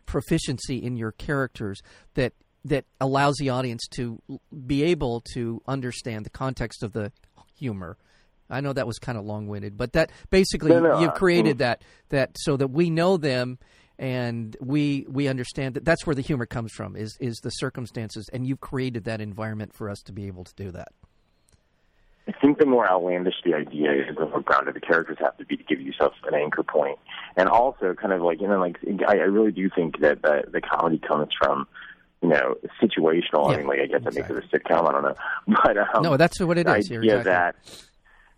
proficiency 0.07 0.77
in 0.77 0.97
your 0.97 1.13
characters 1.13 1.81
that 2.15 2.33
that 2.65 2.85
allows 3.01 3.37
the 3.39 3.49
audience 3.49 3.87
to 3.89 4.21
be 4.67 4.83
able 4.83 5.23
to 5.33 5.63
understand 5.67 6.27
the 6.27 6.31
context 6.31 6.83
of 6.83 6.93
the 6.93 7.11
humor. 7.57 7.97
I 8.51 8.61
know 8.61 8.73
that 8.73 8.87
was 8.87 8.99
kind 8.99 9.17
of 9.17 9.25
long 9.25 9.47
winded, 9.47 9.79
but 9.79 9.93
that 9.93 10.11
basically 10.29 10.71
no, 10.71 10.81
no, 10.81 11.01
you've 11.01 11.15
created 11.15 11.59
that 11.59 11.83
that 12.09 12.37
so 12.39 12.57
that 12.57 12.69
we 12.69 12.91
know 12.91 13.17
them 13.17 13.59
and 14.01 14.57
we 14.61 15.07
we 15.09 15.29
understand 15.29 15.75
that 15.75 15.85
that's 15.85 16.07
where 16.07 16.17
the 16.17 16.23
humor 16.23 16.47
comes 16.47 16.73
from 16.73 16.97
is 16.97 17.17
is 17.21 17.37
the 17.43 17.51
circumstances 17.51 18.29
and 18.33 18.47
you've 18.47 18.61
created 18.61 19.05
that 19.05 19.21
environment 19.21 19.73
for 19.73 19.89
us 19.89 20.01
to 20.01 20.11
be 20.11 20.27
able 20.27 20.43
to 20.43 20.55
do 20.57 20.73
that 20.73 20.89
I 22.27 22.33
think 22.41 22.59
the 22.59 22.67
more 22.67 22.89
outlandish 22.89 23.35
the 23.45 23.55
idea 23.55 23.93
is, 23.93 24.15
the 24.15 24.27
more 24.27 24.41
grounded 24.41 24.75
the 24.75 24.81
characters 24.81 25.17
have 25.21 25.37
to 25.39 25.45
be 25.45 25.57
to 25.57 25.65
give 25.65 25.81
yourself 25.81 26.13
an 26.29 26.35
anchor 26.35 26.63
point, 26.63 26.97
and 27.37 27.49
also 27.49 27.95
kind 27.95 28.13
of 28.13 28.23
like 28.23 28.41
you 28.41 28.47
know, 28.47 28.61
like 28.61 28.77
I, 29.09 29.15
I 29.15 29.23
really 29.23 29.51
do 29.51 29.69
think 29.75 29.99
that 30.01 30.23
the, 30.23 30.45
the 30.49 30.61
comedy 30.61 30.99
comes 30.99 31.31
from 31.37 31.67
you 32.23 32.29
know 32.29 32.55
situational. 32.81 33.49
Yeah, 33.49 33.55
I 33.55 33.57
mean, 33.57 33.67
like 33.67 33.81
I 33.81 33.87
guess 33.87 33.97
exactly. 33.97 34.23
that 34.23 34.35
makes 34.35 34.45
it 34.45 34.55
a 34.55 34.59
sitcom. 34.59 34.89
I 34.89 34.93
don't 34.93 35.03
know, 35.03 35.15
but 35.65 35.79
um, 35.79 36.03
no, 36.05 36.17
that's 36.17 36.39
what 36.39 36.57
it 36.57 36.69
is. 36.69 36.89
The 36.89 36.99
idea 36.99 37.19
exactly. 37.19 37.33
that 37.33 37.57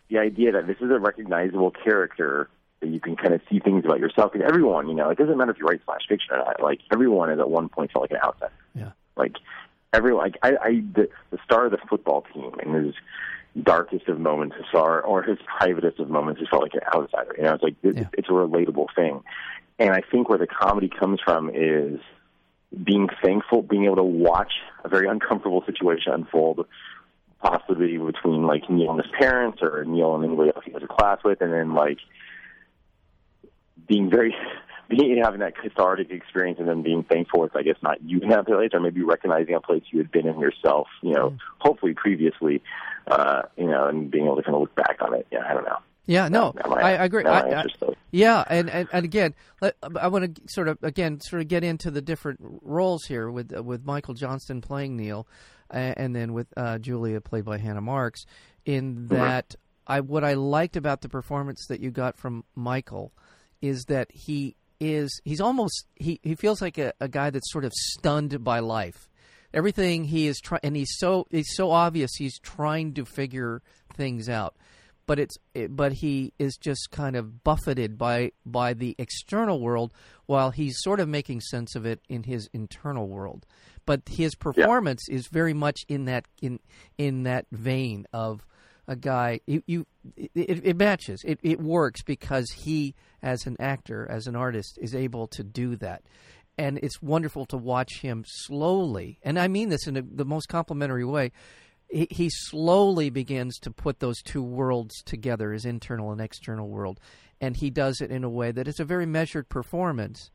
the 0.08 0.18
idea 0.18 0.52
that 0.52 0.66
this 0.66 0.76
is 0.80 0.90
a 0.90 0.98
recognizable 0.98 1.72
character 1.72 2.48
that 2.82 2.88
you 2.88 3.00
can 3.00 3.16
kind 3.16 3.32
of 3.32 3.40
see 3.50 3.58
things 3.58 3.84
about 3.84 3.98
yourself. 3.98 4.32
Because 4.32 4.46
everyone, 4.46 4.88
you 4.88 4.94
know, 4.94 5.08
it 5.08 5.16
doesn't 5.16 5.36
matter 5.36 5.52
if 5.52 5.58
you 5.58 5.64
write 5.64 5.80
slash 5.86 6.02
fiction 6.08 6.34
or 6.34 6.38
not. 6.38 6.62
Like 6.62 6.80
everyone 6.92 7.30
is 7.30 7.40
at 7.40 7.48
one 7.48 7.68
point 7.68 7.92
felt 7.92 8.02
like 8.02 8.10
an 8.10 8.18
outsider. 8.22 8.52
Yeah. 8.74 8.90
Like 9.16 9.36
everyone, 9.92 10.24
like 10.24 10.36
I, 10.42 10.50
I 10.62 10.70
the, 10.94 11.08
the 11.30 11.38
star 11.44 11.66
of 11.66 11.72
the 11.72 11.78
football 11.88 12.26
team 12.34 12.52
in 12.62 12.72
his 12.74 12.94
darkest 13.62 14.08
of 14.08 14.18
moments, 14.18 14.56
his 14.56 14.66
star 14.68 15.00
or 15.00 15.22
his 15.22 15.38
privatest 15.58 15.98
of 15.98 16.10
moments, 16.10 16.40
he 16.40 16.46
felt 16.46 16.62
like 16.62 16.74
an 16.74 16.80
outsider. 16.94 17.34
You 17.36 17.44
know, 17.44 17.54
it's 17.54 17.62
like 17.62 17.76
it, 17.82 17.96
yeah. 17.96 18.08
it's 18.14 18.28
a 18.28 18.32
relatable 18.32 18.86
thing. 18.94 19.22
And 19.78 19.90
I 19.90 20.02
think 20.10 20.28
where 20.28 20.38
the 20.38 20.46
comedy 20.46 20.88
comes 20.88 21.20
from 21.24 21.50
is 21.50 22.00
being 22.82 23.08
thankful, 23.22 23.62
being 23.62 23.84
able 23.84 23.96
to 23.96 24.02
watch 24.02 24.52
a 24.84 24.88
very 24.88 25.06
uncomfortable 25.06 25.62
situation 25.66 26.12
unfold, 26.12 26.66
possibly 27.40 27.98
between 27.98 28.46
like 28.46 28.68
Neil 28.70 28.92
and 28.92 29.02
his 29.02 29.12
parents 29.18 29.58
or 29.60 29.84
Neil 29.84 30.14
and 30.14 30.24
anybody 30.24 30.52
else 30.54 30.64
he 30.64 30.72
has 30.72 30.82
a 30.82 30.86
class 30.86 31.18
with, 31.24 31.40
and 31.40 31.52
then 31.52 31.74
like 31.74 31.98
being 33.86 34.10
very 34.10 34.34
being 34.88 35.20
having 35.22 35.40
that 35.40 35.56
cathartic 35.56 36.10
experience 36.10 36.58
and 36.58 36.68
then 36.68 36.82
being 36.82 37.02
thankful 37.02 37.44
it's 37.44 37.56
I 37.56 37.62
guess 37.62 37.76
not 37.82 38.02
you 38.02 38.20
in 38.20 38.28
that 38.28 38.46
place 38.46 38.70
or 38.72 38.80
maybe 38.80 39.02
recognizing 39.02 39.54
a 39.54 39.60
place 39.60 39.82
you 39.90 39.98
had 39.98 40.10
been 40.10 40.26
in 40.26 40.38
yourself, 40.38 40.88
you 41.02 41.14
know, 41.14 41.30
mm. 41.30 41.38
hopefully 41.58 41.94
previously, 41.94 42.62
uh, 43.06 43.42
you 43.56 43.66
know, 43.66 43.86
and 43.86 44.10
being 44.10 44.26
able 44.26 44.36
to 44.36 44.42
kind 44.42 44.54
of 44.54 44.60
look 44.60 44.74
back 44.74 44.98
on 45.00 45.14
it. 45.14 45.26
Yeah, 45.30 45.44
I 45.48 45.54
don't 45.54 45.64
know. 45.64 45.78
Yeah, 46.04 46.28
no, 46.28 46.52
I, 46.64 46.96
I, 46.96 47.04
agree. 47.04 47.24
I, 47.24 47.60
I, 47.60 47.64
yeah, 48.10 48.42
and, 48.48 48.68
and, 48.68 48.88
and 48.92 49.04
again, 49.04 49.36
I 49.96 50.08
want 50.08 50.34
to 50.34 50.42
sort 50.48 50.66
of 50.66 50.78
again 50.82 51.20
sort 51.20 51.40
of 51.40 51.46
get 51.46 51.62
into 51.62 51.92
the 51.92 52.02
different 52.02 52.40
roles 52.60 53.04
here 53.04 53.30
with 53.30 53.52
with 53.52 53.84
Michael 53.84 54.14
Johnston 54.14 54.60
playing 54.60 54.96
Neil, 54.96 55.28
and 55.70 56.14
then 56.14 56.32
with 56.32 56.48
uh, 56.56 56.78
Julia 56.78 57.20
played 57.20 57.44
by 57.44 57.58
Hannah 57.58 57.80
Marks. 57.80 58.26
In 58.64 59.06
that, 59.08 59.54
I 59.86 60.00
what 60.00 60.24
I 60.24 60.34
liked 60.34 60.76
about 60.76 61.02
the 61.02 61.08
performance 61.08 61.66
that 61.68 61.78
you 61.78 61.92
got 61.92 62.18
from 62.18 62.44
Michael 62.56 63.12
is 63.62 63.84
that 63.84 64.10
he 64.12 64.56
is 64.80 65.20
he's 65.24 65.40
almost 65.40 65.86
he, 65.94 66.20
he 66.22 66.34
feels 66.34 66.60
like 66.60 66.76
a, 66.76 66.92
a 67.00 67.08
guy 67.08 67.30
that's 67.30 67.50
sort 67.52 67.64
of 67.64 67.72
stunned 67.72 68.42
by 68.44 68.58
life. 68.58 69.08
Everything 69.54 70.04
he 70.04 70.26
is 70.26 70.40
trying, 70.40 70.60
and 70.62 70.76
he's 70.76 70.94
so 70.98 71.26
it's 71.30 71.56
so 71.56 71.70
obvious 71.70 72.10
he's 72.16 72.38
trying 72.40 72.94
to 72.94 73.04
figure 73.04 73.62
things 73.94 74.28
out, 74.28 74.56
but 75.06 75.18
it's 75.18 75.36
it, 75.54 75.74
but 75.76 75.92
he 75.92 76.32
is 76.38 76.56
just 76.56 76.90
kind 76.90 77.16
of 77.16 77.44
buffeted 77.44 77.96
by 77.96 78.32
by 78.44 78.74
the 78.74 78.96
external 78.98 79.60
world 79.60 79.92
while 80.26 80.50
he's 80.50 80.74
sort 80.80 81.00
of 81.00 81.08
making 81.08 81.40
sense 81.42 81.76
of 81.76 81.86
it 81.86 82.00
in 82.08 82.24
his 82.24 82.48
internal 82.52 83.08
world. 83.08 83.46
But 83.84 84.02
his 84.08 84.34
performance 84.34 85.02
yeah. 85.08 85.16
is 85.16 85.28
very 85.28 85.54
much 85.54 85.80
in 85.88 86.06
that 86.06 86.26
in 86.40 86.58
in 86.98 87.24
that 87.24 87.46
vein 87.52 88.06
of 88.12 88.44
a 88.88 88.96
guy 88.96 89.40
you, 89.46 89.62
you 89.66 89.86
it, 90.16 90.30
it, 90.64 90.76
matches. 90.76 91.22
It, 91.24 91.38
it 91.42 91.60
works 91.60 92.02
because 92.02 92.50
he 92.50 92.94
as 93.22 93.46
an 93.46 93.56
actor 93.60 94.06
as 94.10 94.26
an 94.26 94.36
artist 94.36 94.78
is 94.80 94.94
able 94.94 95.26
to 95.28 95.44
do 95.44 95.76
that. 95.76 96.02
And 96.58 96.78
it's 96.82 97.00
wonderful 97.00 97.46
to 97.46 97.56
watch 97.56 98.00
him 98.00 98.24
slowly 98.26 99.18
and 99.22 99.38
i 99.38 99.48
mean 99.48 99.70
this 99.70 99.86
in 99.86 99.96
a, 99.96 100.02
the 100.02 100.24
most 100.24 100.48
complimentary 100.48 101.04
way 101.04 101.32
he, 101.92 102.08
he 102.10 102.30
slowly 102.30 103.10
begins 103.10 103.58
to 103.60 103.70
put 103.70 104.00
those 104.00 104.20
two 104.22 104.42
worlds 104.42 105.02
together 105.04 105.52
his 105.52 105.64
internal 105.64 106.10
and 106.10 106.20
external 106.20 106.68
world. 106.68 106.98
And 107.40 107.56
he 107.56 107.70
does 107.70 108.00
it 108.00 108.10
in 108.10 108.24
a 108.24 108.30
way 108.30 108.50
that 108.50 108.66
is 108.66 108.80
a 108.80 108.84
very 108.84 109.06
measured 109.06 109.48
performance. 109.48 110.30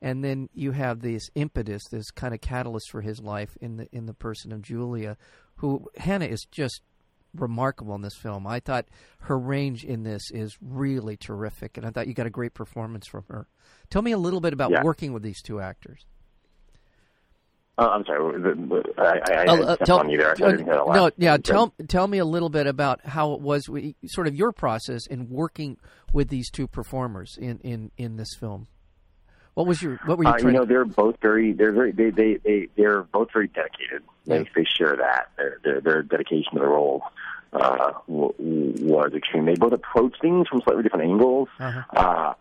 And 0.00 0.22
then 0.22 0.48
you 0.54 0.72
have 0.72 1.00
this 1.00 1.28
impetus 1.34 1.82
this 1.90 2.10
kind 2.10 2.34
of 2.34 2.40
catalyst 2.40 2.90
for 2.90 3.00
his 3.00 3.20
life 3.20 3.56
in 3.60 3.78
the 3.78 3.88
in 3.90 4.06
the 4.06 4.14
person 4.14 4.52
of 4.52 4.62
julia 4.62 5.16
who 5.56 5.88
hannah 5.96 6.26
is 6.26 6.46
just 6.52 6.82
remarkable 7.34 7.94
in 7.94 8.02
this 8.02 8.16
film. 8.16 8.46
I 8.46 8.60
thought 8.60 8.86
her 9.20 9.38
range 9.38 9.84
in 9.84 10.02
this 10.02 10.30
is 10.30 10.56
really 10.60 11.16
terrific, 11.16 11.76
and 11.76 11.86
I 11.86 11.90
thought 11.90 12.06
you 12.06 12.14
got 12.14 12.26
a 12.26 12.30
great 12.30 12.54
performance 12.54 13.06
from 13.06 13.24
her. 13.28 13.46
Tell 13.90 14.02
me 14.02 14.12
a 14.12 14.18
little 14.18 14.40
bit 14.40 14.52
about 14.52 14.70
yeah. 14.70 14.82
working 14.82 15.12
with 15.12 15.22
these 15.22 15.42
two 15.42 15.60
actors. 15.60 16.06
Uh, 17.78 17.90
I'm 17.90 18.04
sorry, 18.04 18.42
I, 18.98 19.02
I, 19.02 19.12
I 19.32 19.46
uh, 19.46 19.56
uh, 19.56 19.76
tell, 19.76 20.00
on 20.00 20.10
you 20.10 20.18
there. 20.18 20.34
Uh, 20.42 20.52
no, 20.92 21.10
yeah, 21.16 21.36
tell 21.36 21.72
tell 21.86 22.08
me 22.08 22.18
a 22.18 22.24
little 22.24 22.48
bit 22.48 22.66
about 22.66 23.06
how 23.06 23.34
it 23.34 23.40
was, 23.40 23.70
sort 24.06 24.26
of 24.26 24.34
your 24.34 24.50
process 24.50 25.06
in 25.06 25.28
working 25.28 25.76
with 26.12 26.28
these 26.28 26.50
two 26.50 26.66
performers 26.66 27.38
in, 27.40 27.60
in, 27.60 27.92
in 27.96 28.16
this 28.16 28.34
film. 28.34 28.66
What 29.58 29.66
was 29.66 29.82
your 29.82 29.98
what 30.04 30.18
were 30.18 30.22
you? 30.22 30.30
Uh, 30.30 30.36
you 30.36 30.52
know, 30.52 30.64
they're 30.64 30.84
both 30.84 31.16
very 31.20 31.52
they're 31.52 31.72
very 31.72 31.90
they 31.90 32.10
they 32.10 32.36
they 32.36 32.68
they're 32.76 33.02
both 33.02 33.32
very 33.32 33.48
dedicated. 33.48 34.04
Yeah. 34.24 34.38
They 34.38 34.50
they 34.54 34.64
share 34.64 34.94
that 34.94 35.32
their 35.36 35.58
their, 35.64 35.80
their 35.80 36.02
dedication 36.04 36.52
to 36.52 36.60
the 36.60 36.66
role 36.66 37.02
uh, 37.52 37.94
was 38.06 39.12
extreme. 39.16 39.46
They 39.46 39.56
both 39.56 39.72
approach 39.72 40.14
things 40.22 40.46
from 40.46 40.60
slightly 40.60 40.84
different 40.84 41.06
angles. 41.06 41.48
Uh-huh. 41.58 41.82
Uh, 41.92 42.34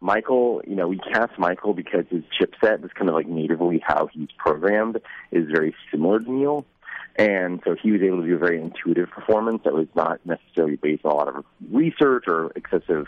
Michael, 0.00 0.60
you 0.66 0.74
know, 0.74 0.88
we 0.88 0.98
cast 0.98 1.38
Michael 1.38 1.72
because 1.72 2.04
his 2.10 2.24
chipset 2.36 2.84
is 2.84 2.90
kind 2.96 3.08
of 3.08 3.14
like 3.14 3.28
natively 3.28 3.80
how 3.86 4.08
he's 4.12 4.28
programmed 4.36 5.00
is 5.30 5.48
very 5.48 5.72
similar 5.92 6.18
to 6.18 6.32
Neil. 6.32 6.66
And 7.14 7.60
so 7.64 7.76
he 7.80 7.92
was 7.92 8.02
able 8.02 8.22
to 8.22 8.26
do 8.26 8.34
a 8.34 8.38
very 8.38 8.60
intuitive 8.60 9.10
performance 9.10 9.62
that 9.64 9.72
was 9.72 9.86
not 9.94 10.18
necessarily 10.26 10.76
based 10.76 11.04
on 11.04 11.12
a 11.12 11.14
lot 11.14 11.28
of 11.28 11.44
research 11.70 12.24
or 12.26 12.50
excessive, 12.56 13.06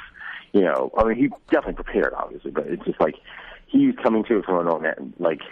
you 0.53 0.63
know, 0.63 0.93
I 0.97 1.05
mean, 1.05 1.17
he 1.17 1.29
definitely 1.51 1.75
prepared, 1.75 2.15
obviously, 2.15 2.53
but 2.53 2.69
it's 2.69 2.85
just 2.85 3.01
like 3.01 3.17
he's 3.69 3.95
coming 4.03 4.25
to 4.25 4.39
it 4.39 4.45
from 4.45 4.67
an 4.67 4.73
own 4.73 4.87
end, 4.87 5.15
like 5.19 5.43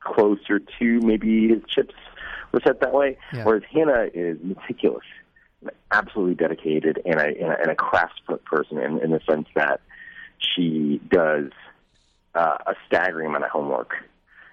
closer 0.00 0.58
to 0.58 1.00
maybe 1.00 1.48
his 1.48 1.62
chips 1.68 1.94
were 2.52 2.60
set 2.66 2.80
that 2.80 2.92
way. 2.92 3.16
Yeah. 3.32 3.44
Whereas 3.44 3.62
Hannah 3.70 4.08
is 4.12 4.38
meticulous, 4.42 5.04
absolutely 5.92 6.34
dedicated, 6.34 7.00
and 7.04 7.20
a 7.20 7.26
and 7.26 7.52
a, 7.52 7.60
and 7.60 7.70
a 7.70 7.74
craftsman 7.74 8.38
person 8.44 8.78
in, 8.78 8.98
in 9.00 9.10
the 9.10 9.20
sense 9.28 9.46
that 9.54 9.80
she 10.38 11.00
does 11.08 11.50
uh, 12.34 12.58
a 12.66 12.74
staggering 12.86 13.26
amount 13.26 13.44
of 13.44 13.50
homework 13.50 13.94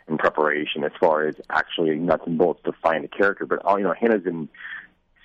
in 0.07 0.17
preparation 0.17 0.83
as 0.83 0.91
far 0.99 1.27
as 1.27 1.35
actually 1.49 1.95
nuts 1.95 2.23
and 2.25 2.37
bolts 2.37 2.61
to 2.63 2.71
find 2.71 3.05
a 3.05 3.07
character. 3.07 3.45
But 3.45 3.63
all 3.65 3.77
you 3.77 3.83
know, 3.83 3.93
Hannah's 3.93 4.23
been 4.23 4.49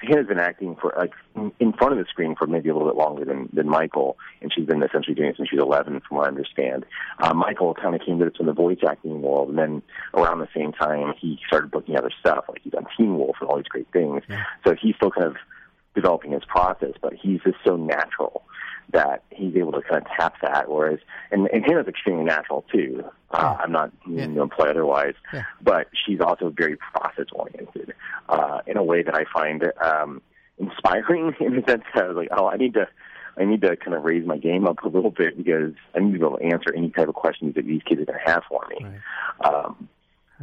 Hannah's 0.03 0.27
been 0.27 0.39
acting 0.39 0.77
for 0.81 0.95
like 0.97 1.13
in 1.61 1.73
front 1.73 1.93
of 1.93 1.99
the 1.99 2.05
screen 2.09 2.35
for 2.37 2.47
maybe 2.47 2.69
a 2.69 2.75
little 2.75 2.89
bit 2.89 2.97
longer 2.97 3.25
than 3.25 3.49
than 3.53 3.69
Michael, 3.69 4.17
and 4.41 4.53
she's 4.53 4.67
been 4.67 4.83
essentially 4.83 5.15
doing 5.15 5.31
it 5.31 5.37
since 5.37 5.49
she 5.49 5.57
was 5.57 5.65
11, 5.65 6.03
from 6.09 6.17
what 6.17 6.27
I 6.27 6.29
understand. 6.29 6.85
Uh, 7.19 7.33
Michael 7.35 7.75
kind 7.75 7.95
of 7.95 8.01
came 8.05 8.19
to 8.19 8.25
this 8.25 8.35
in 8.41 8.47
the 8.47 8.53
voice 8.53 8.79
acting 8.87 9.23
world, 9.23 9.51
and 9.51 9.59
then 9.59 9.83
around 10.15 10.41
the 10.41 10.49
same 10.55 10.73
time 10.73 11.15
he 11.21 11.39
started 11.47 11.71
booking 11.71 11.97
other 11.97 12.11
stuff, 12.21 12.45
like 12.49 12.63
he's 12.63 12.75
on 12.75 12.87
Teen 12.97 13.17
Wolf 13.17 13.37
and 13.41 13.49
all 13.49 13.57
these 13.57 13.67
great 13.67 13.91
things. 13.93 14.23
Yeah. 14.29 14.45
So 14.67 14.75
he's 14.81 14.97
still 14.97 15.11
kind 15.11 15.27
of 15.27 15.37
developing 15.95 16.33
his 16.33 16.45
process, 16.45 16.93
but 17.01 17.13
he's 17.15 17.41
just 17.43 17.59
so 17.65 17.77
natural 17.77 18.43
that 18.91 19.23
he's 19.31 19.57
able 19.57 19.73
to 19.73 19.83
kind 19.83 20.03
of 20.03 20.09
tap 20.19 20.35
that. 20.43 20.71
Whereas, 20.71 21.01
and, 21.31 21.49
and 21.49 21.65
Hannah's 21.65 21.89
extremely 21.89 22.25
natural 22.25 22.65
too. 22.73 23.05
Uh, 23.31 23.57
I'm 23.61 23.73
not 23.73 23.93
yeah. 24.07 24.23
you 24.23 24.29
know, 24.29 24.43
imply 24.43 24.69
otherwise, 24.69 25.15
yeah. 25.33 25.45
but 25.63 25.89
she's 26.05 26.21
also 26.21 26.51
very 26.51 26.77
process 26.77 27.27
oriented 27.33 27.95
uh, 28.29 28.61
in 28.67 28.77
a 28.77 28.83
way 28.83 29.03
that 29.03 29.15
I 29.15 29.25
find 29.33 29.65
um, 29.83 30.21
inspiring 30.59 31.35
in 31.41 31.57
the 31.57 31.63
sense 31.67 31.85
that 31.95 32.05
I 32.05 32.09
was 32.09 32.17
like, 32.17 32.29
oh, 32.33 32.47
I 32.47 32.57
need 32.57 32.75
to. 32.75 32.89
I 33.35 33.47
need 33.47 33.63
to 33.63 33.75
kind 33.77 33.97
of 33.97 34.05
raise 34.05 34.27
my 34.27 34.37
game 34.37 34.67
up 34.67 34.85
a 34.85 34.89
little 34.89 35.11
bit 35.11 35.39
because 35.39 35.73
I 35.95 36.01
need 36.01 36.13
to 36.13 36.19
be 36.19 36.23
able 36.27 36.37
to 36.37 36.45
answer 36.45 36.71
any 36.77 36.91
type 36.91 37.09
of 37.09 37.15
questions 37.15 37.55
that 37.55 37.67
these 37.67 37.81
kids 37.83 38.03
are 38.03 38.05
going 38.05 38.19
to 38.23 38.31
have 38.31 38.43
for 38.47 38.67
me. 38.69 38.85
Right. 38.85 39.55
Um, 39.55 39.89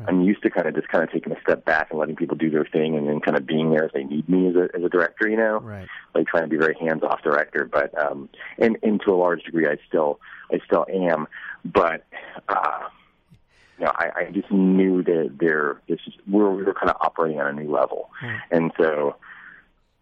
I'm 0.07 0.21
used 0.21 0.41
to 0.43 0.49
kind 0.49 0.67
of 0.67 0.75
just 0.75 0.87
kind 0.87 1.03
of 1.03 1.11
taking 1.11 1.33
a 1.33 1.41
step 1.41 1.65
back 1.65 1.89
and 1.89 1.99
letting 1.99 2.15
people 2.15 2.37
do 2.37 2.49
their 2.49 2.65
thing, 2.65 2.95
and 2.95 3.07
then 3.07 3.19
kind 3.19 3.37
of 3.37 3.45
being 3.45 3.71
there 3.71 3.85
if 3.85 3.91
they 3.91 4.03
need 4.03 4.27
me 4.29 4.47
as 4.47 4.55
a 4.55 4.69
as 4.75 4.83
a 4.83 4.89
director. 4.89 5.27
You 5.29 5.37
know, 5.37 5.59
right. 5.59 5.87
like 6.13 6.27
trying 6.27 6.43
to 6.43 6.49
be 6.49 6.57
very 6.57 6.75
hands 6.79 7.03
off 7.03 7.21
director. 7.23 7.69
But 7.71 7.97
um, 7.97 8.29
and 8.57 8.77
and 8.83 9.01
to 9.05 9.13
a 9.13 9.15
large 9.15 9.43
degree, 9.43 9.67
I 9.67 9.77
still 9.87 10.19
I 10.51 10.59
still 10.65 10.85
am. 10.91 11.27
But 11.65 12.05
uh, 12.47 12.87
you 13.77 13.85
know, 13.85 13.91
I, 13.95 14.11
I 14.15 14.31
just 14.31 14.51
knew 14.51 15.03
that 15.03 15.37
there 15.39 15.81
this 15.87 15.99
is 16.07 16.13
we're 16.27 16.49
we 16.51 16.63
were 16.63 16.73
kind 16.73 16.89
of 16.89 16.97
operating 17.01 17.39
on 17.39 17.47
a 17.47 17.53
new 17.53 17.71
level, 17.71 18.09
hmm. 18.19 18.35
and 18.51 18.71
so. 18.77 19.15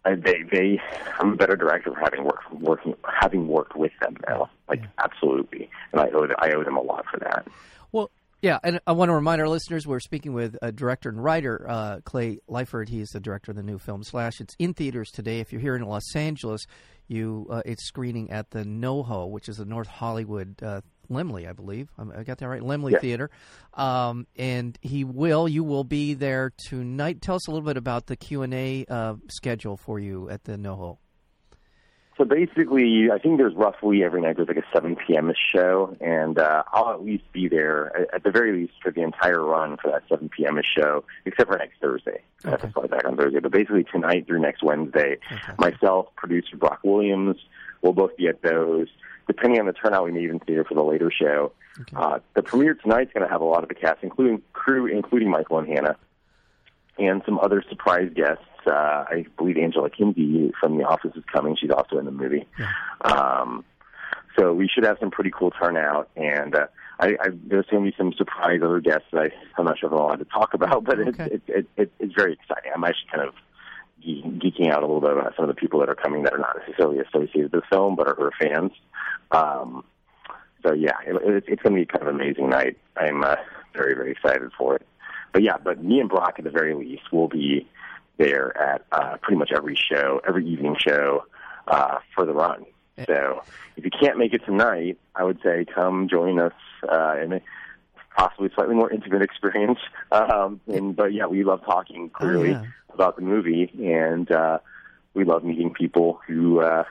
I, 0.04 0.14
they, 0.14 0.44
they, 0.50 0.80
I'm 1.18 1.32
a 1.32 1.36
better 1.36 1.56
director 1.56 1.92
for 1.92 1.98
having 1.98 2.22
worked, 2.24 2.50
working, 2.52 2.94
having 3.20 3.48
worked 3.48 3.76
with 3.76 3.90
them 4.00 4.16
now. 4.28 4.48
Like, 4.68 4.80
yeah. 4.80 4.86
absolutely, 4.98 5.68
and 5.92 6.00
I 6.00 6.08
owe, 6.10 6.28
I 6.38 6.52
owe 6.52 6.62
them 6.62 6.76
a 6.76 6.80
lot 6.80 7.04
for 7.10 7.18
that. 7.18 7.46
Yeah, 8.40 8.60
and 8.62 8.78
I 8.86 8.92
want 8.92 9.08
to 9.08 9.14
remind 9.14 9.40
our 9.40 9.48
listeners 9.48 9.84
we're 9.84 9.98
speaking 9.98 10.32
with 10.32 10.56
a 10.62 10.70
director 10.70 11.08
and 11.08 11.22
writer, 11.22 11.66
uh, 11.68 12.00
Clay 12.04 12.38
Liford. 12.46 12.88
He's 12.88 13.08
the 13.08 13.18
director 13.18 13.50
of 13.50 13.56
the 13.56 13.64
new 13.64 13.78
film 13.78 14.04
Slash. 14.04 14.40
It's 14.40 14.54
in 14.60 14.74
theaters 14.74 15.10
today. 15.10 15.40
If 15.40 15.50
you're 15.50 15.60
here 15.60 15.74
in 15.74 15.82
Los 15.82 16.14
Angeles, 16.14 16.64
you 17.08 17.48
uh, 17.50 17.62
it's 17.66 17.84
screening 17.84 18.30
at 18.30 18.50
the 18.50 18.62
NoHo, 18.62 19.28
which 19.28 19.48
is 19.48 19.56
the 19.56 19.64
North 19.64 19.88
Hollywood 19.88 20.62
uh, 20.62 20.82
Laemmle, 21.10 21.48
I 21.48 21.52
believe. 21.52 21.88
I 21.98 22.22
got 22.22 22.38
that 22.38 22.46
right, 22.46 22.62
Laemmle 22.62 22.92
yeah. 22.92 22.98
Theater. 23.00 23.30
Um, 23.74 24.28
and 24.36 24.78
he 24.82 25.02
will, 25.02 25.48
you 25.48 25.64
will 25.64 25.84
be 25.84 26.14
there 26.14 26.52
tonight. 26.68 27.20
Tell 27.20 27.34
us 27.34 27.48
a 27.48 27.50
little 27.50 27.66
bit 27.66 27.76
about 27.76 28.06
the 28.06 28.14
Q 28.14 28.42
and 28.42 28.54
A 28.54 28.84
uh, 28.88 29.14
schedule 29.30 29.76
for 29.76 29.98
you 29.98 30.30
at 30.30 30.44
the 30.44 30.52
NoHo. 30.52 30.98
So 32.18 32.24
basically, 32.24 33.12
I 33.12 33.18
think 33.18 33.38
there's 33.38 33.54
roughly 33.54 34.02
every 34.02 34.20
night 34.20 34.36
there's 34.36 34.48
like 34.48 34.56
a 34.56 34.66
7 34.72 34.96
p.m. 34.96 35.32
show, 35.54 35.96
and 36.00 36.36
uh, 36.36 36.64
I'll 36.72 36.90
at 36.90 37.04
least 37.04 37.30
be 37.32 37.46
there 37.46 38.12
at 38.12 38.24
the 38.24 38.32
very 38.32 38.52
least 38.52 38.72
for 38.82 38.90
the 38.90 39.02
entire 39.02 39.40
run 39.40 39.76
for 39.76 39.92
that 39.92 40.02
7 40.08 40.28
p.m. 40.28 40.60
show, 40.76 41.04
except 41.24 41.48
for 41.48 41.56
next 41.56 41.80
Thursday. 41.80 42.20
Okay. 42.44 42.48
I 42.48 42.50
have 42.50 42.60
to 42.62 42.68
fly 42.72 42.86
back 42.88 43.04
on 43.04 43.16
Thursday, 43.16 43.38
but 43.38 43.52
basically 43.52 43.84
tonight 43.84 44.26
through 44.26 44.40
next 44.40 44.64
Wednesday, 44.64 45.18
okay. 45.32 45.52
myself, 45.58 46.08
producer 46.16 46.56
Brock 46.56 46.80
Williams, 46.82 47.36
we'll 47.82 47.92
both 47.92 48.16
be 48.16 48.26
at 48.26 48.42
those. 48.42 48.88
Depending 49.28 49.60
on 49.60 49.66
the 49.66 49.72
turnout, 49.72 50.04
we 50.04 50.10
may 50.10 50.24
even 50.24 50.40
see 50.40 50.54
there 50.54 50.64
for 50.64 50.74
the 50.74 50.82
later 50.82 51.12
show. 51.12 51.52
Okay. 51.80 51.96
Uh, 51.96 52.18
the 52.34 52.42
premiere 52.42 52.74
tonight's 52.74 53.12
going 53.12 53.24
to 53.24 53.30
have 53.30 53.42
a 53.42 53.44
lot 53.44 53.62
of 53.62 53.68
the 53.68 53.76
cast, 53.76 54.02
including 54.02 54.42
crew, 54.54 54.86
including 54.86 55.30
Michael 55.30 55.58
and 55.58 55.68
Hannah, 55.68 55.96
and 56.98 57.22
some 57.24 57.38
other 57.38 57.62
surprise 57.68 58.10
guests 58.14 58.44
uh, 58.66 59.04
I 59.08 59.24
believe 59.36 59.56
Angela 59.56 59.90
Kinsey 59.90 60.52
from 60.60 60.76
The 60.76 60.84
Office 60.84 61.12
is 61.14 61.24
coming. 61.32 61.56
She's 61.56 61.70
also 61.70 61.98
in 61.98 62.04
the 62.04 62.10
movie. 62.10 62.46
Yeah. 62.58 62.72
Um, 63.02 63.64
so 64.38 64.52
we 64.52 64.68
should 64.68 64.84
have 64.84 64.98
some 65.00 65.10
pretty 65.10 65.32
cool 65.36 65.50
turnout, 65.50 66.10
and 66.16 66.54
uh, 66.54 66.66
I, 67.00 67.06
I, 67.20 67.28
there's 67.46 67.66
going 67.66 67.84
to 67.84 67.90
be 67.90 67.96
some 67.96 68.12
surprise 68.16 68.60
other 68.62 68.80
guests 68.80 69.06
that 69.12 69.20
I, 69.20 69.30
I'm 69.56 69.64
not 69.64 69.78
sure 69.78 69.88
if 69.88 69.92
I'm 69.92 70.00
allowed 70.00 70.20
to 70.20 70.24
talk 70.26 70.54
about, 70.54 70.84
but 70.84 70.98
okay. 71.00 71.24
it, 71.24 71.42
it, 71.48 71.66
it, 71.76 71.92
it's 71.98 72.14
very 72.14 72.34
exciting. 72.34 72.70
I'm 72.74 72.84
actually 72.84 73.08
kind 73.12 73.28
of 73.28 73.34
geeking 74.04 74.70
out 74.70 74.82
a 74.82 74.86
little 74.86 75.00
bit 75.00 75.10
about 75.10 75.34
some 75.34 75.48
of 75.48 75.54
the 75.54 75.60
people 75.60 75.80
that 75.80 75.88
are 75.88 75.96
coming 75.96 76.22
that 76.22 76.32
are 76.32 76.38
not 76.38 76.56
necessarily 76.58 76.98
associated 77.00 77.52
with 77.52 77.62
the 77.62 77.62
film, 77.68 77.96
but 77.96 78.06
are, 78.06 78.20
are 78.20 78.32
fans. 78.40 78.70
Um, 79.32 79.84
so 80.64 80.72
yeah, 80.72 80.92
it, 81.04 81.16
it, 81.16 81.44
it's 81.48 81.62
going 81.62 81.74
to 81.74 81.80
be 81.80 81.86
kind 81.86 82.02
of 82.02 82.08
an 82.08 82.20
amazing 82.20 82.48
night. 82.48 82.78
I'm 82.96 83.24
uh, 83.24 83.36
very 83.74 83.94
very 83.94 84.12
excited 84.12 84.50
for 84.56 84.76
it. 84.76 84.86
But 85.32 85.42
yeah, 85.42 85.56
but 85.62 85.82
me 85.82 86.00
and 86.00 86.08
Brock 86.08 86.34
at 86.38 86.44
the 86.44 86.50
very 86.50 86.74
least 86.74 87.12
will 87.12 87.28
be 87.28 87.66
there 88.16 88.56
at 88.60 88.84
uh, 88.92 89.16
pretty 89.22 89.38
much 89.38 89.50
every 89.54 89.76
show, 89.76 90.20
every 90.26 90.46
evening 90.48 90.76
show 90.78 91.24
uh, 91.66 91.98
for 92.14 92.24
the 92.24 92.32
run. 92.32 92.64
So 93.06 93.42
if 93.76 93.84
you 93.84 93.90
can't 93.92 94.18
make 94.18 94.32
it 94.34 94.42
tonight, 94.44 94.98
I 95.14 95.22
would 95.22 95.38
say 95.42 95.64
come 95.72 96.08
join 96.08 96.40
us 96.40 96.52
uh, 96.90 97.16
in 97.22 97.32
a 97.34 97.40
possibly 98.16 98.50
slightly 98.54 98.74
more 98.74 98.90
intimate 98.90 99.22
experience. 99.30 99.78
Um, 100.10 100.60
and 100.66 100.96
but 100.96 101.12
yeah, 101.12 101.26
we 101.26 101.44
love 101.44 101.64
talking 101.64 102.10
clearly 102.10 102.48
Oh, 102.48 102.52
yeah. 102.62 102.64
about 102.92 103.14
the 103.14 103.22
movie, 103.22 103.70
and 103.84 104.28
uh, 104.32 104.58
we 105.14 105.22
love 105.24 105.44
meeting 105.44 105.72
people 105.72 106.18
who 106.26 106.60
uh, 106.60 106.82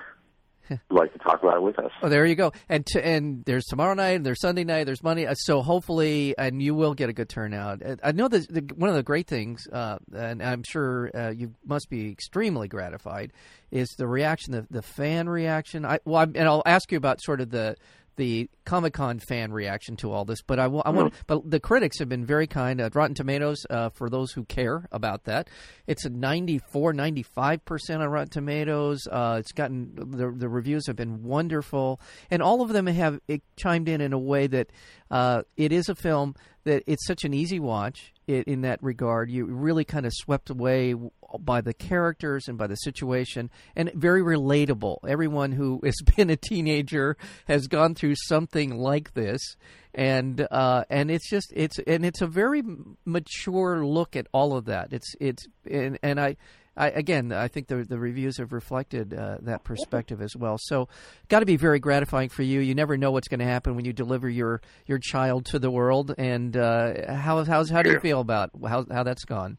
like 0.89 1.13
to 1.13 1.19
talk 1.19 1.41
about 1.41 1.57
it 1.57 1.61
with 1.61 1.79
us. 1.79 1.91
Oh, 2.01 2.09
there 2.09 2.25
you 2.25 2.35
go. 2.35 2.51
And 2.69 2.85
to, 2.87 3.05
and 3.05 3.43
there's 3.45 3.65
tomorrow 3.65 3.93
night, 3.93 4.15
and 4.17 4.25
there's 4.25 4.41
Sunday 4.41 4.63
night, 4.63 4.85
there's 4.85 5.03
Monday. 5.03 5.25
Uh, 5.25 5.33
So 5.35 5.61
hopefully, 5.61 6.35
and 6.37 6.61
you 6.61 6.75
will 6.75 6.93
get 6.93 7.09
a 7.09 7.13
good 7.13 7.29
turnout. 7.29 7.83
Uh, 7.85 7.95
I 8.03 8.11
know 8.11 8.27
that 8.27 8.77
one 8.77 8.89
of 8.89 8.95
the 8.95 9.03
great 9.03 9.27
things, 9.27 9.67
uh, 9.71 9.97
and 10.15 10.41
I'm 10.41 10.63
sure 10.63 11.11
uh, 11.15 11.29
you 11.29 11.53
must 11.65 11.89
be 11.89 12.09
extremely 12.11 12.67
gratified, 12.67 13.33
is 13.71 13.89
the 13.97 14.07
reaction, 14.07 14.53
the, 14.53 14.67
the 14.69 14.81
fan 14.81 15.29
reaction. 15.29 15.85
I 15.85 15.99
well, 16.05 16.21
I'm, 16.21 16.33
and 16.35 16.47
I'll 16.47 16.63
ask 16.65 16.91
you 16.91 16.97
about 16.97 17.21
sort 17.21 17.41
of 17.41 17.49
the 17.49 17.75
the 18.17 18.49
Comic 18.65 18.93
Con 18.93 19.19
fan 19.19 19.51
reaction 19.53 19.95
to 19.97 20.11
all 20.11 20.25
this. 20.25 20.41
But 20.41 20.59
I, 20.59 20.67
wa- 20.67 20.81
I 20.85 20.89
want, 20.89 21.13
but 21.27 21.49
the 21.49 21.59
critics 21.59 21.99
have 21.99 22.09
been 22.09 22.25
very 22.25 22.47
kind. 22.47 22.81
Uh, 22.81 22.89
Rotten 22.93 23.15
Tomatoes, 23.15 23.65
uh, 23.69 23.89
for 23.89 24.09
those 24.09 24.31
who 24.33 24.43
care 24.43 24.87
about 24.91 25.23
that, 25.23 25.49
it's 25.87 26.03
a 26.05 26.09
94, 26.09 26.93
95 26.93 27.63
percent 27.63 28.01
on 28.01 28.09
Rotten 28.09 28.29
Tomatoes. 28.29 29.07
Uh, 29.09 29.37
it's 29.39 29.53
gotten 29.53 29.93
the 29.95 30.31
the 30.31 30.49
reviews 30.49 30.87
have 30.87 30.95
been 30.95 31.23
wonderful, 31.23 32.01
and 32.29 32.41
all 32.41 32.61
of 32.61 32.69
them 32.69 32.87
have 32.87 33.19
it 33.27 33.41
chimed 33.55 33.87
in 33.87 34.01
in 34.01 34.11
a 34.13 34.19
way 34.19 34.47
that 34.47 34.69
uh, 35.09 35.43
it 35.55 35.71
is 35.71 35.87
a 35.87 35.95
film 35.95 36.35
that 36.65 36.83
it's 36.87 37.05
such 37.07 37.23
an 37.23 37.33
easy 37.33 37.59
watch. 37.59 38.13
It, 38.27 38.47
in 38.47 38.61
that 38.61 38.83
regard, 38.83 39.31
you 39.31 39.45
really 39.45 39.85
kind 39.85 40.05
of 40.05 40.11
swept 40.13 40.49
away 40.49 40.93
by 41.39 41.61
the 41.61 41.73
characters 41.73 42.47
and 42.47 42.57
by 42.57 42.67
the 42.67 42.75
situation, 42.75 43.49
and 43.75 43.91
very 43.93 44.21
relatable. 44.21 44.97
Everyone 45.07 45.53
who 45.53 45.79
has 45.85 45.95
been 46.15 46.29
a 46.29 46.35
teenager 46.35 47.17
has 47.47 47.67
gone 47.67 47.95
through 47.95 48.15
something 48.27 48.77
like 48.77 49.13
this, 49.13 49.55
and 49.93 50.45
uh, 50.51 50.83
and 50.89 51.09
it's 51.09 51.29
just 51.29 51.51
it's 51.55 51.79
and 51.79 52.05
it's 52.05 52.21
a 52.21 52.27
very 52.27 52.63
mature 53.05 53.85
look 53.85 54.15
at 54.15 54.27
all 54.33 54.55
of 54.55 54.65
that. 54.65 54.91
It's 54.91 55.15
it's 55.19 55.47
and, 55.69 55.97
and 56.03 56.19
I. 56.19 56.37
I, 56.77 56.89
again, 56.89 57.31
I 57.31 57.47
think 57.47 57.67
the 57.67 57.77
the 57.83 57.97
reviews 57.99 58.37
have 58.37 58.53
reflected 58.53 59.13
uh, 59.13 59.37
that 59.41 59.63
perspective 59.63 60.21
as 60.21 60.35
well. 60.35 60.57
So, 60.59 60.87
got 61.27 61.39
to 61.39 61.45
be 61.45 61.57
very 61.57 61.79
gratifying 61.79 62.29
for 62.29 62.43
you. 62.43 62.59
You 62.59 62.75
never 62.75 62.97
know 62.97 63.11
what's 63.11 63.27
going 63.27 63.39
to 63.39 63.45
happen 63.45 63.75
when 63.75 63.83
you 63.85 63.93
deliver 63.93 64.29
your, 64.29 64.61
your 64.85 64.99
child 64.99 65.45
to 65.47 65.59
the 65.59 65.71
world. 65.71 66.13
And 66.17 66.55
uh, 66.55 67.13
how 67.15 67.43
how's 67.43 67.69
how 67.69 67.81
do 67.81 67.91
you 67.91 67.99
feel 67.99 68.19
about 68.21 68.51
how 68.67 68.85
how 68.91 69.03
that's 69.03 69.25
gone? 69.25 69.57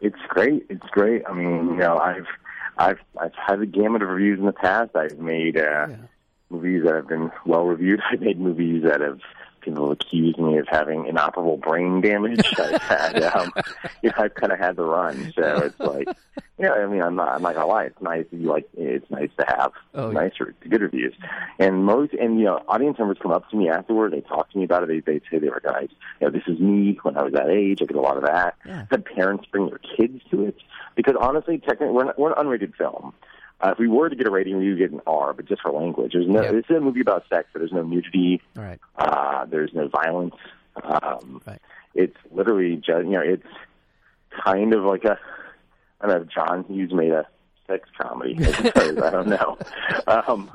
It's 0.00 0.16
great. 0.28 0.66
It's 0.68 0.86
great. 0.90 1.22
I 1.28 1.32
mean, 1.32 1.68
you 1.68 1.76
know, 1.76 1.98
I've 1.98 2.26
I've 2.78 2.98
I've 3.20 3.32
had 3.46 3.60
a 3.60 3.66
gamut 3.66 4.02
of 4.02 4.08
reviews 4.08 4.38
in 4.38 4.46
the 4.46 4.52
past. 4.52 4.96
I've 4.96 5.18
made 5.18 5.56
uh, 5.56 5.86
Yeah. 5.88 5.96
movies 6.50 6.82
that 6.84 6.94
have 6.94 7.08
been 7.08 7.30
well 7.46 7.64
reviewed. 7.66 8.00
I've 8.10 8.20
made 8.20 8.40
movies 8.40 8.82
that 8.84 9.00
have 9.00 9.20
people 9.64 9.88
have 9.88 9.92
accused 10.00 10.38
me 10.38 10.58
of 10.58 10.66
having 10.68 11.06
inoperable 11.06 11.56
brain 11.56 12.00
damage. 12.00 12.40
I've 12.58 12.82
had, 12.82 13.22
um, 13.22 13.52
you 14.02 14.10
know, 14.10 14.16
I've 14.18 14.34
kind 14.34 14.52
of 14.52 14.58
had 14.58 14.76
the 14.76 14.84
run. 14.84 15.32
So 15.34 15.42
it's 15.64 15.80
like, 15.80 16.06
you 16.58 16.66
know, 16.66 16.74
I 16.74 16.86
mean, 16.86 17.02
I'm 17.02 17.16
not, 17.16 17.28
I'm 17.34 17.42
not 17.42 17.54
gonna 17.54 17.66
lie. 17.66 17.84
It's 17.84 18.00
nice. 18.02 18.26
You 18.30 18.48
like, 18.50 18.68
it's 18.76 19.10
nice 19.10 19.30
to 19.38 19.44
have 19.48 19.72
Oh, 19.94 20.08
yeah. 20.10 20.20
nice 20.20 20.32
or 20.40 20.54
good 20.68 20.82
reviews. 20.82 21.14
And 21.58 21.84
most, 21.84 22.12
and 22.14 22.38
you 22.38 22.44
know, 22.44 22.62
audience 22.68 22.98
members 22.98 23.18
come 23.20 23.32
up 23.32 23.48
to 23.50 23.56
me 23.56 23.68
afterward. 23.68 24.12
They 24.12 24.20
talk 24.20 24.50
to 24.52 24.58
me 24.58 24.64
about 24.64 24.82
it. 24.84 24.88
They 24.88 25.00
they 25.00 25.20
say 25.30 25.38
they 25.38 25.48
were 25.48 25.60
guys. 25.64 25.88
You 26.20 26.26
know, 26.26 26.30
this 26.30 26.42
is 26.46 26.60
me 26.60 26.98
when 27.02 27.16
I 27.16 27.22
was 27.24 27.32
that 27.32 27.48
age. 27.50 27.80
I 27.82 27.86
did 27.86 27.96
a 27.96 28.00
lot 28.00 28.16
of 28.16 28.24
that. 28.24 28.56
Yeah. 28.66 28.86
Had 28.90 29.04
parents 29.04 29.46
bring 29.50 29.68
their 29.68 29.78
kids 29.96 30.20
to 30.30 30.44
it 30.46 30.56
because 30.94 31.14
honestly, 31.20 31.58
technically, 31.58 31.88
we're, 31.88 32.04
not, 32.04 32.18
we're 32.18 32.32
an 32.32 32.46
unrated 32.46 32.74
film. 32.76 33.14
Uh, 33.60 33.70
if 33.70 33.78
we 33.78 33.88
were 33.88 34.08
to 34.08 34.16
get 34.16 34.26
a 34.26 34.30
rating, 34.30 34.58
we 34.58 34.68
would 34.70 34.78
get 34.78 34.90
an 34.92 35.00
R, 35.06 35.32
but 35.32 35.46
just 35.46 35.62
for 35.62 35.70
language. 35.72 36.12
There's 36.12 36.26
no. 36.28 36.42
Yeah. 36.42 36.52
This 36.52 36.64
is 36.68 36.76
a 36.76 36.80
movie 36.80 37.00
about 37.00 37.24
sex, 37.28 37.48
so 37.52 37.58
there's 37.60 37.72
no 37.72 37.82
nudity. 37.82 38.42
All 38.56 38.62
right, 38.64 38.80
Uh, 38.96 39.44
there's 39.46 39.72
no 39.74 39.88
violence. 39.88 40.34
Um, 40.82 41.40
Right. 41.46 41.60
It's 41.94 42.16
literally 42.32 42.76
just 42.76 43.04
you 43.04 43.12
know, 43.12 43.20
it's 43.20 43.46
kind 44.44 44.74
of 44.74 44.84
like 44.84 45.04
a. 45.04 45.18
I 46.00 46.06
don't 46.08 46.16
know. 46.16 46.22
if 46.22 46.28
John 46.28 46.64
Hughes 46.64 46.92
made 46.92 47.12
a 47.12 47.26
sex 47.66 47.88
comedy. 47.98 48.36
I 48.40 48.50
suppose. 48.52 48.98
I 48.98 49.10
don't 49.10 49.28
know. 49.28 49.58
Um, 50.06 50.50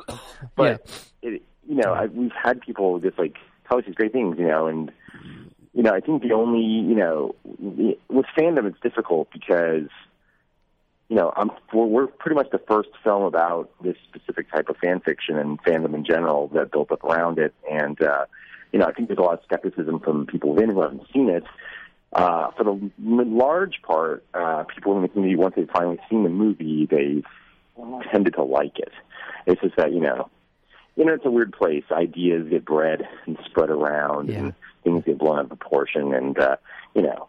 but 0.56 0.86
it, 1.24 1.42
you 1.68 1.76
know, 1.76 1.94
I, 1.94 2.06
we've 2.08 2.32
had 2.32 2.62
people 2.62 3.00
just 3.00 3.18
like 3.18 3.36
tell 3.68 3.80
us 3.80 3.86
these 3.86 3.96
great 3.96 4.12
things, 4.12 4.38
you 4.38 4.46
know, 4.48 4.68
and 4.68 4.92
you 5.74 5.82
know, 5.84 5.94
I 5.94 6.02
think 6.02 6.22
the 6.24 6.34
only, 6.34 6.62
you 6.62 6.96
know, 6.96 7.36
with 8.10 8.26
fandom, 8.38 8.66
it's 8.68 8.80
difficult 8.82 9.30
because, 9.32 9.88
you 11.10 11.16
know, 11.16 11.34
I'm 11.36 11.52
we're, 11.74 11.86
we're 11.86 12.08
pretty 12.08 12.36
much 12.36 12.50
the 12.52 12.62
first 12.68 12.90
film 13.04 13.24
about 13.24 13.70
this 13.84 13.96
specific 14.08 14.50
type 14.52 14.70
of 14.70 14.78
fan 14.78 15.00
fiction 15.02 15.38
and 15.38 15.62
fandom 15.64 15.94
in 15.96 16.06
general 16.06 16.48
that 16.50 16.72
built 16.72 16.92
up 16.92 17.04
around 17.04 17.40
it, 17.40 17.54
and 17.70 18.02
uh, 18.02 18.26
you 18.72 18.80
know, 18.80 18.86
I 18.86 18.94
think 18.94 19.08
there's 19.10 19.18
a 19.20 19.24
lot 19.24 19.34
of 19.40 19.44
skepticism 19.46 20.00
from 20.00 20.28
people 20.28 20.54
within 20.54 20.70
who 20.70 20.82
haven't 20.82 21.04
seen 21.14 21.30
it. 21.30 21.44
Uh, 22.14 22.50
for 22.58 22.64
the 22.64 22.92
large 23.00 23.82
part, 23.84 24.24
uh, 24.34 24.64
people 24.64 24.96
in 24.96 25.02
the 25.04 25.08
community, 25.08 25.36
once 25.36 25.54
they've 25.56 25.70
finally 25.72 26.00
seen 26.10 26.24
the 26.24 26.30
movie, 26.30 26.88
they've 26.90 27.26
tended 28.12 28.34
to 28.34 28.44
like 28.44 28.80
it. 28.80 28.92
It's 29.46 29.62
just 29.62 29.76
that, 29.78 29.94
you 29.94 30.00
know, 30.02 30.30
you 30.96 31.06
know, 31.06 31.14
it's 31.14 31.26
a 31.26 31.30
weird 31.32 31.54
place. 31.54 31.84
Ideas 31.92 32.50
get 32.50 32.66
bred 32.66 33.08
and 33.26 33.38
spread 33.46 33.70
around, 33.70 34.30
Yeah. 34.30 34.38
and 34.40 34.54
things 34.84 35.04
get 35.06 35.18
blown 35.20 35.38
out 35.38 35.44
of 35.44 35.50
proportion. 35.50 36.14
And 36.14 36.38
uh, 36.38 36.56
you 36.96 37.04
know, 37.04 37.28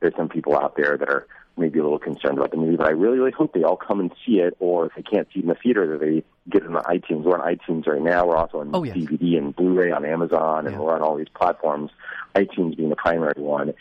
there's 0.00 0.14
some 0.16 0.28
people 0.28 0.56
out 0.56 0.76
there 0.76 0.96
that 0.98 1.08
are 1.08 1.26
maybe 1.56 1.78
a 1.78 1.82
little 1.82 1.98
concerned 1.98 2.38
about 2.38 2.50
the 2.50 2.56
movie, 2.56 2.76
but 2.76 2.86
I 2.86 2.90
really, 2.90 3.18
really 3.18 3.30
hope 3.32 3.52
they 3.54 3.62
all 3.62 3.76
come 3.76 4.00
and 4.00 4.12
see 4.26 4.40
it. 4.40 4.56
Or 4.60 4.86
if 4.86 4.92
they 4.94 5.02
can't 5.02 5.26
see 5.32 5.40
it 5.40 5.42
in 5.44 5.48
the 5.48 5.54
theater, 5.54 5.86
that 5.86 6.00
they 6.04 6.22
get 6.50 6.62
it 6.62 6.68
on 6.74 6.82
iTunes. 6.84 7.22
We're 7.24 7.38
on 7.40 7.56
iTunes 7.56 7.86
right 7.86 8.02
now. 8.02 8.26
We're 8.26 8.36
also 8.36 8.60
on 8.60 8.70
Oh, 8.74 8.82
yeah. 8.82 8.92
DVD 8.94 9.38
and 9.38 9.56
Blu-ray 9.56 9.90
on 9.90 10.04
Amazon, 10.04 10.66
and 10.66 10.74
Yeah. 10.76 10.80
we're 10.82 10.94
on 10.94 11.02
all 11.02 11.16
these 11.16 11.28
platforms. 11.34 11.90
iTunes 12.34 12.76
being 12.76 12.90
the 12.90 12.96
primary 12.96 13.32
one, 13.40 13.72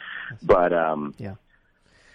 but 0.41 0.71
um, 0.71 1.13
yeah. 1.17 1.35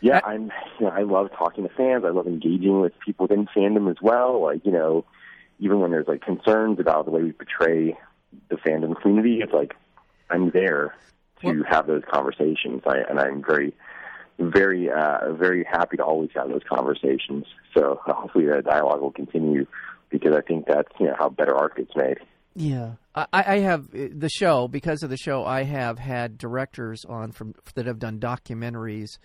yeah, 0.01 0.21
I'm. 0.25 0.51
You 0.79 0.87
know, 0.87 0.89
I 0.89 1.03
love 1.03 1.31
talking 1.37 1.69
to 1.69 1.75
fans. 1.75 2.05
I 2.07 2.09
love 2.09 2.27
engaging 2.27 2.81
with 2.81 2.99
people 3.01 3.25
within 3.27 3.47
fandom 3.55 3.91
as 3.91 3.99
well. 4.01 4.41
Like 4.43 4.65
you 4.65 4.73
know, 4.73 5.05
even 5.59 5.81
when 5.81 5.91
there's 5.91 6.09
like 6.09 6.23
concerns 6.23 6.81
about 6.81 7.05
the 7.05 7.11
way 7.11 7.23
we 7.23 7.33
portray 7.33 7.99
the 8.49 8.57
fandom 8.57 8.99
community, 8.99 9.41
it's 9.43 9.53
like 9.53 9.77
I'm 10.31 10.49
there 10.51 10.95
to 11.43 11.47
Well- 11.49 11.65
have 11.69 11.87
those 11.87 12.05
conversations. 12.11 12.83
I, 12.87 12.99
and 13.09 13.21
I'm 13.21 13.43
very, 13.45 13.75
very, 14.41 14.91
uh, 14.91 15.33
very 15.35 15.65
happy 15.65 15.97
to 15.99 16.05
always 16.05 16.31
have 16.35 16.49
those 16.49 16.63
conversations. 16.69 17.45
So 17.77 18.01
hopefully 18.05 18.47
that 18.47 18.65
dialogue 18.65 19.01
will 19.01 19.13
continue 19.13 19.67
because 20.11 20.35
I 20.35 20.41
think 20.43 20.67
that's 20.67 20.89
you 20.99 21.07
know 21.07 21.15
how 21.19 21.29
better 21.29 21.55
art 21.57 21.77
gets 21.77 21.95
made. 21.95 22.19
Yeah, 22.57 22.95
I, 23.15 23.27
I 23.33 23.59
have 23.61 23.95
uh, 23.95 24.09
the 24.13 24.29
show 24.29 24.67
because 24.67 25.03
of 25.03 25.11
the 25.11 25.17
show. 25.17 25.45
I 25.45 25.63
have 25.63 25.99
had 25.99 26.37
directors 26.37 27.05
on 27.09 27.33
from 27.33 27.55
that 27.75 27.87
have 27.87 27.99
done 28.01 28.19
documentaries 28.19 29.19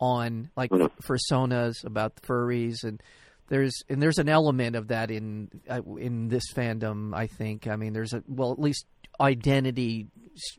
on 0.00 0.50
like 0.56 0.70
Mhm. 0.70 0.90
personas 1.02 1.84
about 1.84 2.16
the 2.16 2.22
furries, 2.22 2.84
and 2.84 3.02
there's 3.48 3.82
and 3.90 4.02
there's 4.02 4.18
an 4.18 4.30
element 4.30 4.76
of 4.76 4.88
that 4.88 5.10
in 5.10 5.50
uh, 5.68 5.82
in 5.98 6.28
this 6.28 6.44
fandom. 6.54 7.14
I 7.14 7.26
think. 7.26 7.66
I 7.66 7.76
mean, 7.76 7.92
there's 7.92 8.14
a 8.14 8.22
well, 8.26 8.50
at 8.52 8.58
least 8.58 8.86
identity 9.20 10.08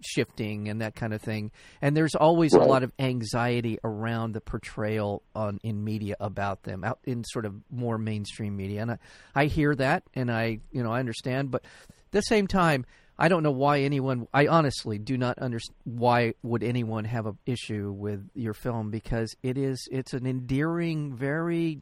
shifting 0.02 0.70
and 0.70 0.82
that 0.82 0.96
kind 0.96 1.14
of 1.14 1.22
thing. 1.22 1.52
And 1.82 1.96
there's 1.96 2.16
always 2.16 2.54
a 2.54 2.60
lot 2.60 2.84
of 2.84 2.92
anxiety 3.00 3.80
around 3.84 4.34
the 4.34 4.42
portrayal 4.42 5.24
on 5.34 5.60
in 5.64 5.84
media 5.84 6.16
about 6.20 6.64
them 6.64 6.84
out 6.84 7.00
in 7.04 7.24
sort 7.24 7.46
of 7.46 7.56
more 7.72 7.98
mainstream 7.98 8.56
media. 8.56 8.82
And 8.82 8.92
I, 8.92 8.98
I 9.36 9.46
hear 9.46 9.76
that 9.76 10.04
and 10.14 10.32
I 10.32 10.60
you 10.72 10.84
know 10.84 10.92
I 10.92 11.00
understand, 11.00 11.52
but 11.52 11.64
at 11.90 12.12
the 12.12 12.22
same 12.22 12.48
time, 12.48 12.86
I 13.18 13.28
don't 13.28 13.44
know 13.44 13.52
why 13.52 13.82
anyone. 13.82 14.28
I 14.34 14.48
honestly 14.48 14.98
do 14.98 15.18
not 15.18 15.38
understand 15.38 15.76
why 15.84 16.34
would 16.44 16.64
anyone 16.64 17.06
have 17.06 17.28
an 17.28 17.38
issue 17.46 17.92
with 17.92 18.28
your 18.34 18.54
film 18.54 18.90
because 18.90 19.36
it 19.44 19.58
is 19.58 19.88
it's 19.92 20.14
an 20.14 20.26
endearing, 20.26 21.16
very, 21.16 21.82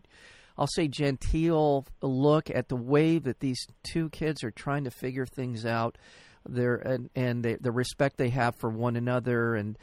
I'll 0.57 0.67
say 0.67 0.89
genteel 0.89 1.85
look 2.01 2.49
at 2.49 2.67
the 2.67 2.75
way 2.75 3.19
that 3.19 3.39
these 3.39 3.65
two 3.83 4.09
kids 4.09 4.43
are 4.43 4.51
trying 4.51 4.83
to 4.83 4.91
figure 4.91 5.25
things 5.25 5.65
out. 5.65 5.97
There 6.53 6.75
and 6.75 7.09
and 7.15 7.43
the, 7.43 7.57
the 7.59 7.71
respect 7.71 8.17
they 8.17 8.29
have 8.29 8.55
for 8.55 8.69
one 8.69 8.95
another 8.95 9.55
and. 9.55 9.77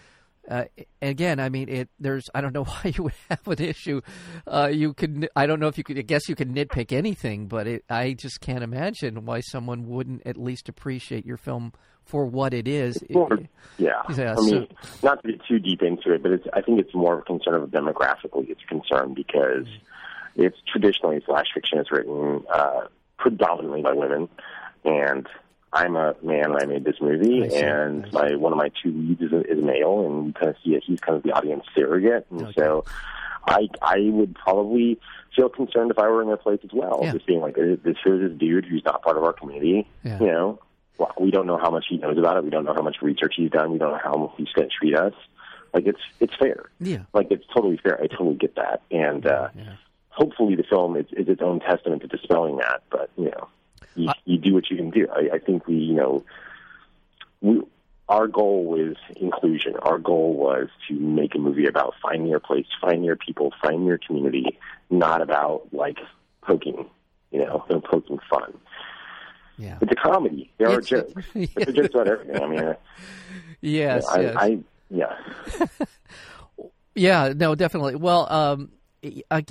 Uh, 0.49 0.63
again, 1.03 1.41
I 1.41 1.49
mean, 1.49 1.69
it. 1.69 1.89
There's. 1.99 2.31
I 2.33 2.41
don't 2.41 2.53
know 2.53 2.63
why 2.65 2.95
you 2.97 3.03
would 3.03 3.15
have 3.29 3.49
an 3.49 3.61
issue. 3.61 4.01
Uh, 4.47 4.71
you 4.73 4.95
could. 4.95 5.29
I 5.35 5.45
don't 5.47 5.59
know 5.59 5.67
if 5.67 5.77
you 5.77 5.83
could. 5.83 5.99
I 5.99 6.03
guess 6.03 6.29
you 6.29 6.37
could 6.37 6.55
nitpick 6.55 6.93
anything, 6.93 7.49
but 7.49 7.67
it, 7.67 7.85
I 7.91 8.13
just 8.13 8.41
can't 8.41 8.63
imagine 8.63 9.25
why 9.25 9.41
someone 9.41 9.89
wouldn't 9.89 10.25
at 10.25 10.37
least 10.37 10.69
appreciate 10.69 11.27
your 11.27 11.37
film 11.37 11.73
for 12.07 12.25
what 12.25 12.55
it 12.55 12.67
is. 12.69 13.03
Sure. 13.11 13.39
Yeah. 13.79 14.03
Yeah, 14.17 14.35
I 14.39 14.41
mean, 14.43 14.69
not 15.03 15.23
to 15.23 15.33
get 15.33 15.45
too 15.47 15.59
deep 15.59 15.83
into 15.83 16.13
it, 16.13 16.23
but 16.23 16.33
it's, 16.33 16.47
I 16.53 16.63
think 16.63 16.81
it's 16.81 16.95
more 16.95 17.15
of 17.15 17.21
a 17.21 17.23
concern 17.23 17.55
of 17.55 17.65
a 17.65 17.67
demographically 17.67 18.49
it's 18.49 18.63
concern 18.69 19.13
because 19.13 19.67
it's 20.37 20.57
traditionally 20.71 21.21
slash 21.27 21.47
fiction 21.53 21.79
is 21.79 21.91
written 21.91 22.45
uh, 22.53 22.83
predominantly 23.19 23.83
by 23.83 23.93
women, 23.93 24.29
and 24.85 25.27
I'm 25.73 25.97
a 25.97 26.15
man 26.23 26.47
and 26.53 26.57
I 26.57 26.65
made 26.67 26.85
this 26.85 26.97
movie, 27.01 27.49
see, 27.51 27.57
and 27.57 28.11
my 28.13 28.35
one 28.37 28.53
of 28.53 28.59
my 28.59 28.71
two 28.83 28.93
leads 28.93 29.21
is, 29.21 29.33
a, 29.33 29.41
is 29.43 29.63
male, 29.63 30.07
and 30.07 30.27
you 30.29 30.33
kind 30.33 30.49
of 30.49 30.57
see 30.65 30.71
it. 30.75 30.85
He's 30.87 31.01
kind 31.01 31.17
of 31.17 31.23
the 31.23 31.33
audience 31.33 31.65
surrogate, 31.75 32.27
and 32.31 32.43
Okay. 32.43 32.53
so 32.57 32.85
I 33.47 33.69
I 33.83 33.99
would 34.11 34.35
probably 34.37 34.99
feel 35.35 35.49
concerned 35.51 35.91
if 35.91 35.99
I 35.99 36.09
were 36.09 36.23
in 36.23 36.29
their 36.29 36.37
place 36.39 36.61
as 36.65 36.71
well, 36.73 37.01
Yeah. 37.03 37.13
just 37.13 37.27
being 37.27 37.41
like, 37.41 37.57
this 37.57 37.97
here's 38.03 38.31
this 38.31 38.39
dude 38.39 38.65
who's 38.65 38.85
not 38.85 39.03
part 39.03 39.17
of 39.19 39.25
our 39.25 39.33
community, 39.35 39.87
Yeah. 40.05 40.19
you 40.21 40.27
know. 40.27 40.59
Well, 40.99 41.13
we 41.21 41.31
don't 41.31 41.47
know 41.47 41.59
how 41.59 41.71
much 41.71 41.85
he 41.91 41.99
knows 41.99 42.17
about 42.17 42.39
it. 42.39 42.45
We 42.45 42.49
don't 42.51 42.65
know 42.65 42.73
how 42.73 42.81
much 42.81 43.03
research 43.03 43.35
he's 43.37 43.51
done. 43.51 43.71
We 43.73 43.79
don't 43.79 43.91
know 43.91 44.01
how 44.03 44.33
he's 44.39 44.49
going 44.55 44.71
to 44.71 44.75
treat 44.75 44.97
us. 44.97 45.13
Like 45.75 45.87
it's 45.87 46.01
it's 46.21 46.35
fair. 46.37 46.71
Yeah. 46.81 47.03
Like 47.13 47.27
it's 47.31 47.45
totally 47.55 47.77
fair. 47.77 48.01
I 48.03 48.07
totally 48.07 48.37
get 48.37 48.55
that, 48.55 48.81
and 48.91 49.27
uh, 49.27 49.49
Yeah. 49.55 49.75
hopefully 50.09 50.55
the 50.57 50.63
film 50.63 50.97
is, 50.97 51.05
is 51.13 51.29
its 51.29 51.43
own 51.43 51.61
testament 51.61 52.01
to 52.03 52.09
dispelling 52.09 52.57
that. 52.59 52.83
But 52.89 53.11
you 53.19 53.27
know, 53.27 53.49
you, 53.97 54.11
you 54.25 54.39
do 54.39 54.55
what 54.55 54.71
you 54.71 54.77
can 54.77 54.91
do. 54.91 55.09
I, 55.13 55.37
I 55.37 55.39
think 55.39 55.67
we, 55.67 55.75
you 55.77 55.95
know, 55.95 56.25
we 57.41 57.61
our 58.09 58.29
goal 58.29 58.65
was 58.65 58.97
inclusion. 59.17 59.75
Our 59.83 59.99
goal 59.99 60.35
was 60.35 60.69
to 60.89 60.95
make 60.95 61.35
a 61.35 61.39
movie 61.39 61.67
about 61.67 61.95
finding 62.01 62.29
your 62.29 62.39
place, 62.39 62.67
finding 62.81 63.03
your 63.03 63.17
people, 63.17 63.53
finding 63.63 63.85
your 63.87 63.99
community, 63.99 64.59
not 64.91 65.23
about 65.23 65.63
like 65.73 65.99
poking, 66.43 66.89
you 67.33 67.41
know, 67.45 67.65
and 67.69 67.83
poking 67.93 68.19
fun. 68.31 68.57
Yeah. 69.59 69.79
It's 69.81 69.91
a 69.91 69.95
comedy. 69.97 70.53
There 70.59 70.69
are 70.69 70.79
It's- 70.81 70.89
jokes. 70.89 71.13
It's 71.35 71.57
a 71.69 71.73
jokes 71.73 71.95
about 71.95 72.09
everything. 72.09 72.43
I 72.43 72.47
mean, 72.47 72.61
uh, 72.61 72.75
Yes. 73.61 74.07
I, 74.09 74.21
yes. 74.21 74.37
I 74.39 74.59
yeah. 74.91 75.67
Yeah, 76.95 77.33
no, 77.37 77.55
definitely. 77.55 77.97
Well, 77.97 78.31
um, 78.33 78.71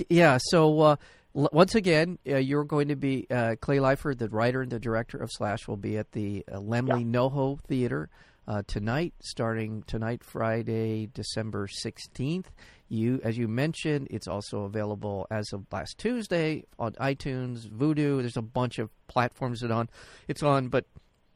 yeah. 0.08 0.38
So 0.40 0.80
uh, 0.80 0.96
once 1.36 1.74
again, 1.74 2.18
uh, 2.26 2.36
you're 2.36 2.64
going 2.64 2.88
to 2.88 2.96
be 2.96 3.26
uh, 3.30 3.56
Clay 3.60 3.78
Liford, 3.78 4.18
the 4.18 4.28
writer 4.28 4.62
and 4.62 4.72
the 4.72 4.80
director 4.80 5.18
of 5.18 5.30
Slash, 5.30 5.68
will 5.68 5.76
be 5.76 5.98
at 5.98 6.12
the 6.12 6.44
uh, 6.50 6.56
Laemmle 6.56 7.04
NoHo 7.04 7.60
Theater 7.68 8.08
uh, 8.48 8.62
tonight, 8.66 9.12
starting 9.20 9.82
tonight, 9.86 10.24
Friday, 10.24 11.08
December 11.12 11.68
sixteenth. 11.68 12.50
You, 12.88 13.20
as 13.22 13.36
you 13.36 13.48
mentioned, 13.48 14.08
it's 14.10 14.28
also 14.28 14.62
available 14.62 15.26
as 15.30 15.52
of 15.52 15.66
last 15.72 15.98
Tuesday 15.98 16.64
on 16.78 16.92
iTunes, 16.92 17.68
Vudu. 17.68 18.20
There's 18.20 18.36
a 18.36 18.42
bunch 18.42 18.78
of 18.78 18.90
platforms 19.08 19.60
that 19.60 19.70
on 19.70 19.90
it's 20.28 20.42
on, 20.42 20.68
but 20.68 20.86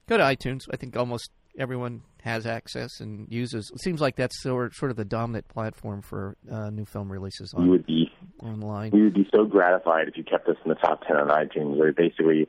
go 0.08 0.16
to 0.16 0.22
iTunes. 0.22 0.60
I 0.72 0.76
think 0.76 0.96
almost 0.96 1.30
everyone 1.58 2.02
has 2.22 2.46
access 2.46 3.00
and 3.00 3.26
uses. 3.30 3.70
It 3.74 3.80
seems 3.80 4.00
like 4.00 4.16
that's 4.16 4.40
sort 4.42 4.74
sort 4.74 4.92
of 4.92 4.96
the 4.96 5.04
dominant 5.04 5.48
platform 5.48 6.00
for 6.00 6.36
uh, 6.50 6.70
new 6.70 6.84
film 6.84 7.10
releases 7.10 7.52
on 7.52 7.68
would 7.68 7.86
be 7.86 8.10
online. 8.42 8.90
we 8.92 9.02
would 9.02 9.14
be 9.14 9.28
so 9.34 9.44
gratified 9.44 10.08
if 10.08 10.16
you 10.16 10.24
kept 10.24 10.48
us 10.48 10.56
in 10.64 10.68
the 10.68 10.74
top 10.74 11.06
ten 11.06 11.16
on 11.16 11.28
iTunes. 11.28 11.76
Where 11.76 11.92
basically 11.92 12.48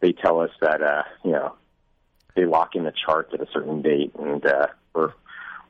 they 0.00 0.12
tell 0.12 0.40
us 0.40 0.50
that 0.60 0.82
uh, 0.82 1.02
you 1.24 1.32
know 1.32 1.54
they 2.36 2.44
lock 2.46 2.74
in 2.74 2.84
the 2.84 2.92
charts 2.92 3.32
at 3.34 3.40
a 3.40 3.46
certain 3.52 3.82
date, 3.82 4.12
and 4.18 4.44
uh, 4.46 4.66
we're 4.94 5.12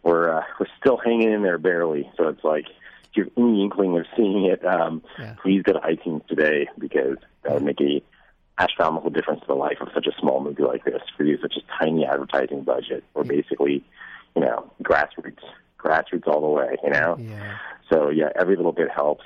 we're 0.02 0.38
uh, 0.38 0.42
we're 0.60 0.66
still 0.80 0.96
hanging 0.96 1.32
in 1.32 1.42
there 1.42 1.58
barely. 1.58 2.10
So 2.16 2.28
it's 2.28 2.44
like 2.44 2.66
if 3.10 3.16
you 3.16 3.24
have 3.24 3.32
any 3.36 3.62
inkling 3.62 3.96
of 3.98 4.06
seeing 4.16 4.44
it, 4.46 4.64
um, 4.64 5.02
Yeah. 5.18 5.34
please 5.42 5.62
go 5.62 5.72
to 5.72 5.80
iTunes 5.80 6.26
today 6.26 6.68
because 6.78 7.16
that 7.42 7.54
would 7.54 7.62
make 7.62 7.80
a 7.80 8.02
astronomical 8.58 9.10
difference 9.10 9.40
to 9.40 9.46
the 9.48 9.54
life 9.54 9.78
of 9.80 9.88
such 9.94 10.06
a 10.06 10.12
small 10.20 10.40
movie 10.40 10.62
like 10.62 10.84
this 10.84 11.02
for 11.16 11.24
you 11.24 11.36
such 11.42 11.56
a 11.56 11.84
tiny 11.84 12.06
advertising 12.06 12.62
budget 12.62 13.02
or 13.14 13.24
basically 13.24 13.82
you 14.36 14.42
know 14.42 14.70
grassroots 14.84 15.42
grassroots 15.76 16.28
all 16.28 16.40
the 16.40 16.46
way 16.46 16.76
you 16.84 16.90
know 16.90 17.16
Yeah. 17.18 17.56
so 17.90 18.10
yeah, 18.10 18.28
every 18.36 18.54
little 18.54 18.70
bit 18.72 18.88
helps, 18.94 19.24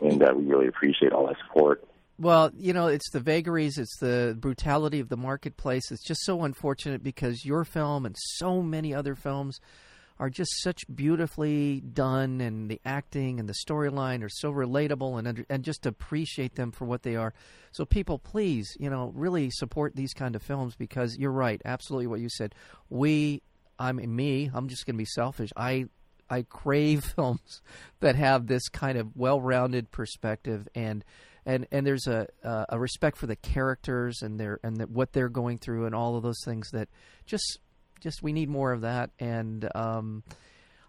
and 0.00 0.22
uh, 0.22 0.32
we 0.34 0.44
really 0.44 0.66
appreciate 0.66 1.12
all 1.12 1.26
that 1.26 1.36
support. 1.46 1.84
Well, 2.18 2.50
you 2.54 2.74
know, 2.74 2.88
it's 2.88 3.10
the 3.12 3.20
vagaries, 3.20 3.78
it's 3.78 3.96
the 3.98 4.36
brutality 4.38 5.00
of 5.00 5.08
the 5.08 5.16
marketplace. 5.16 5.90
It's 5.90 6.04
just 6.04 6.22
so 6.24 6.44
unfortunate 6.44 7.02
because 7.02 7.46
your 7.46 7.64
film 7.64 8.04
and 8.04 8.14
so 8.18 8.60
many 8.60 8.92
other 8.92 9.14
films 9.14 9.58
are 10.18 10.28
just 10.28 10.50
such 10.62 10.82
beautifully 10.94 11.80
done, 11.80 12.42
and 12.42 12.70
the 12.70 12.78
acting 12.84 13.40
and 13.40 13.48
the 13.48 13.54
storyline 13.66 14.22
are 14.22 14.28
so 14.28 14.52
relatable, 14.52 15.18
and 15.18 15.46
and 15.48 15.64
just 15.64 15.86
appreciate 15.86 16.56
them 16.56 16.72
for 16.72 16.84
what 16.84 17.02
they 17.02 17.16
are. 17.16 17.32
So, 17.72 17.86
people, 17.86 18.18
please, 18.18 18.76
you 18.78 18.90
know, 18.90 19.12
really 19.14 19.48
support 19.50 19.96
these 19.96 20.12
kind 20.12 20.36
of 20.36 20.42
films 20.42 20.76
because 20.76 21.16
you're 21.16 21.32
right, 21.32 21.62
absolutely 21.64 22.06
what 22.06 22.20
you 22.20 22.28
said. 22.28 22.54
We, 22.90 23.40
I 23.78 23.92
mean, 23.92 24.14
me, 24.14 24.50
I'm 24.52 24.68
just 24.68 24.84
going 24.84 24.96
to 24.96 24.98
be 24.98 25.06
selfish. 25.06 25.52
I 25.56 25.86
I 26.30 26.42
crave 26.42 27.04
films 27.16 27.60
that 28.00 28.16
have 28.16 28.46
this 28.46 28.68
kind 28.68 28.96
of 28.96 29.16
well-rounded 29.16 29.90
perspective 29.90 30.68
and 30.74 31.04
and 31.44 31.66
and 31.72 31.86
there's 31.86 32.06
a 32.06 32.28
uh, 32.44 32.66
a 32.68 32.78
respect 32.78 33.16
for 33.16 33.26
the 33.26 33.36
characters 33.36 34.22
and 34.22 34.38
their 34.38 34.60
and 34.62 34.76
the, 34.76 34.86
what 34.86 35.12
they're 35.12 35.28
going 35.28 35.58
through 35.58 35.86
and 35.86 35.94
all 35.94 36.16
of 36.16 36.22
those 36.22 36.42
things 36.44 36.70
that 36.70 36.88
just 37.26 37.58
just 38.00 38.22
we 38.22 38.32
need 38.32 38.48
more 38.48 38.72
of 38.72 38.82
that 38.82 39.10
and 39.18 39.68
um, 39.74 40.22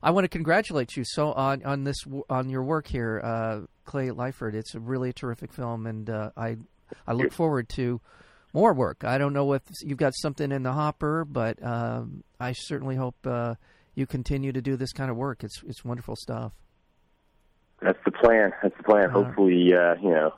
I 0.04 0.12
want 0.12 0.26
to 0.26 0.30
congratulate 0.30 0.96
you 0.98 1.04
so 1.06 1.32
on 1.34 1.64
on 1.64 1.84
this 1.84 1.98
on 2.30 2.50
your 2.50 2.64
work 2.64 2.88
here, 2.88 3.22
uh, 3.24 3.62
Clay 3.86 4.10
Liford. 4.10 4.56
It's 4.56 4.74
a 4.74 4.80
really 4.80 5.10
a 5.10 5.14
terrific 5.14 5.54
film, 5.54 5.86
and 5.86 6.10
uh, 6.10 6.32
I 6.36 6.58
I 7.06 7.14
look 7.14 7.32
forward 7.32 7.70
to 7.70 8.02
more 8.54 8.74
work. 8.74 9.04
I 9.04 9.18
don't 9.18 9.34
know 9.34 9.54
if 9.54 9.62
you've 9.82 10.00
got 10.00 10.14
something 10.16 10.52
in 10.52 10.64
the 10.64 10.74
hopper, 10.74 11.24
but 11.24 11.64
um, 11.64 12.24
I 12.40 12.54
certainly 12.54 12.96
hope 12.96 13.16
uh, 13.26 13.56
you 14.02 14.08
continue 14.08 14.52
to 14.52 14.62
do 14.62 14.76
this 14.76 14.92
kind 14.92 15.10
of 15.12 15.16
work. 15.16 15.44
It's 15.44 15.62
it's 15.66 15.86
wonderful 15.86 16.16
stuff. 16.18 16.52
That's 17.82 18.00
the 18.04 18.12
plan. 18.12 18.52
That's 18.62 18.76
the 18.78 18.84
plan. 18.84 19.06
Uh, 19.06 19.24
hopefully, 19.24 19.74
uh, 19.74 19.96
you 20.02 20.12
know, 20.12 20.34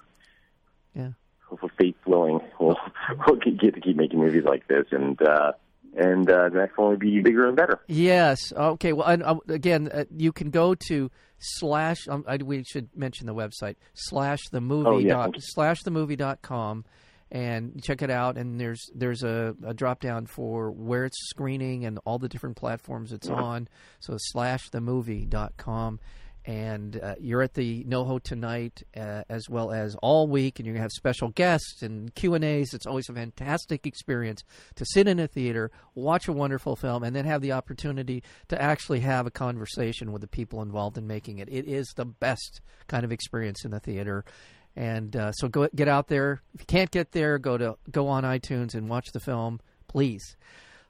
Yeah. 0.96 1.10
hopefully, 1.48 1.72
fate's 1.80 2.06
willing, 2.06 2.40
we'll 2.60 2.78
we'll 3.28 3.38
get 3.38 3.60
get 3.60 3.76
to 3.76 3.82
keep 3.82 3.96
making 3.98 4.20
movies 4.20 4.44
like 4.46 4.68
this, 4.68 4.86
and 4.92 5.20
uh, 5.22 5.54
and 5.96 6.30
uh, 6.30 6.50
the 6.50 6.56
next 6.60 6.78
one 6.78 6.90
will 6.92 6.98
be 6.98 7.22
bigger 7.22 7.48
and 7.48 7.56
better. 7.58 7.80
Yes. 7.88 8.52
Okay. 8.54 8.94
Well, 8.94 9.08
and, 9.08 9.24
uh, 9.24 9.36
again, 9.50 9.90
uh, 9.94 10.06
you 10.16 10.32
can 10.32 10.50
go 10.50 10.76
to 10.90 11.10
slash. 11.40 12.08
Um, 12.08 12.24
I, 12.28 12.38
we 12.38 12.64
should 12.64 12.90
mention 12.96 13.28
the 13.28 13.34
website 13.36 13.76
slash 13.94 14.40
the 14.52 14.62
movie 14.62 14.90
Oh, 14.90 14.98
yeah, 15.00 15.14
dot 15.14 15.36
slash 15.40 15.84
the 15.84 15.92
movie 15.92 16.16
dot 16.16 16.42
com, 16.42 16.86
and 17.34 17.84
check 17.84 18.02
it 18.02 18.10
out. 18.10 18.38
And 18.38 18.58
there's 18.58 18.90
there's 18.96 19.24
a, 19.24 19.54
a 19.66 19.74
drop 19.74 20.00
down 20.00 20.28
for 20.28 20.72
where 20.72 21.04
it's 21.04 21.18
screening 21.30 21.84
and 21.84 22.00
all 22.06 22.20
the 22.20 22.30
different 22.30 22.56
platforms 22.56 23.12
it's 23.12 23.28
on. 23.28 23.68
So 24.00 24.16
slash 24.18 24.70
the 24.70 24.80
movie 24.80 25.26
dot 25.26 25.58
com. 25.58 26.00
And 26.46 27.00
uh, 27.02 27.16
you're 27.22 27.42
at 27.42 27.54
the 27.54 27.86
NoHo 27.86 28.22
tonight, 28.22 28.84
uh, 28.98 29.24
as 29.30 29.50
well 29.50 29.72
as 29.72 29.96
all 30.02 30.28
week, 30.28 30.60
and 30.60 30.66
you're 30.66 30.74
gonna 30.76 30.82
have 30.82 30.92
special 30.92 31.30
guests 31.30 31.82
and 31.82 32.14
Q 32.16 32.34
and 32.34 32.44
A's. 32.44 32.74
It's 32.74 32.86
always 32.86 33.08
a 33.08 33.14
fantastic 33.14 33.88
experience 33.88 34.44
to 34.76 34.86
sit 34.86 35.08
in 35.08 35.20
a 35.22 35.28
theater, 35.28 35.72
watch 35.96 36.28
a 36.28 36.34
wonderful 36.34 36.76
film, 36.76 37.02
and 37.04 37.16
then 37.16 37.24
have 37.24 37.40
the 37.40 37.54
opportunity 37.54 38.24
to 38.50 38.62
actually 38.62 39.00
have 39.00 39.26
a 39.26 39.32
conversation 39.32 40.12
with 40.12 40.22
the 40.22 40.28
people 40.28 40.62
involved 40.62 40.98
in 40.98 41.08
making 41.08 41.38
it. 41.38 41.48
It 41.50 41.66
is 41.66 41.88
the 41.96 42.04
best 42.04 42.60
kind 42.88 43.06
of 43.06 43.14
experience 43.14 43.64
in 43.64 43.72
the 43.72 43.80
theater, 43.80 44.26
and 44.76 45.16
uh, 45.16 45.32
so 45.34 45.48
go 45.48 45.68
get 45.76 45.88
out 45.88 46.08
there. 46.08 46.42
If 46.54 46.62
you 46.62 46.66
can't 46.66 46.92
get 46.92 47.12
there, 47.12 47.38
go 47.38 47.58
to 47.58 47.78
go 47.92 48.08
on 48.08 48.24
iTunes 48.24 48.74
and 48.74 48.90
watch 48.90 49.12
the 49.12 49.20
film, 49.20 49.60
please. 49.88 50.36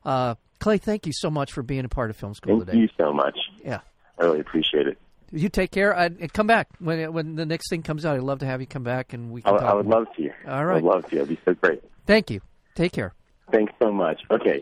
Uh, 0.06 0.36
Clay, 0.60 0.78
thank 0.78 1.06
you 1.06 1.12
so 1.14 1.30
much 1.30 1.52
for 1.52 1.62
being 1.64 1.86
a 1.86 1.90
part 1.90 2.10
of 2.10 2.16
Film 2.16 2.34
School 2.34 2.58
Thank 2.60 2.68
today. 2.68 2.80
you 2.80 2.90
so 2.98 3.12
much. 3.14 3.38
Yeah. 3.64 3.80
I 4.20 4.24
really 4.24 4.40
appreciate 4.40 4.88
it. 4.88 4.98
You 5.32 5.50
take 5.50 5.72
care 5.72 5.92
and 5.92 6.32
come 6.32 6.46
back 6.48 6.68
when 6.80 7.12
when 7.12 7.36
the 7.36 7.46
next 7.46 7.70
thing 7.70 7.82
comes 7.82 8.06
out. 8.06 8.16
I'd 8.16 8.22
love 8.22 8.40
to 8.40 8.46
have 8.46 8.62
you 8.62 8.68
come 8.68 8.84
back 8.84 9.14
and 9.14 9.32
we 9.32 9.42
I, 9.46 9.50
can. 9.50 9.60
talk 9.60 9.70
I 9.70 9.74
would 9.74 9.88
more. 9.88 10.00
love 10.00 10.08
to. 10.18 10.30
All 10.48 10.66
right. 10.66 10.78
I'd 10.78 10.84
love 10.84 11.10
to. 11.10 11.16
It'd 11.16 11.30
be 11.30 11.40
so 11.44 11.54
great. 11.56 11.82
Thank 12.06 12.30
you. 12.30 12.42
Take 12.76 12.92
care. 12.92 13.14
Thanks 13.52 13.74
so 13.82 13.92
much. 13.92 14.22
Okay. 14.30 14.62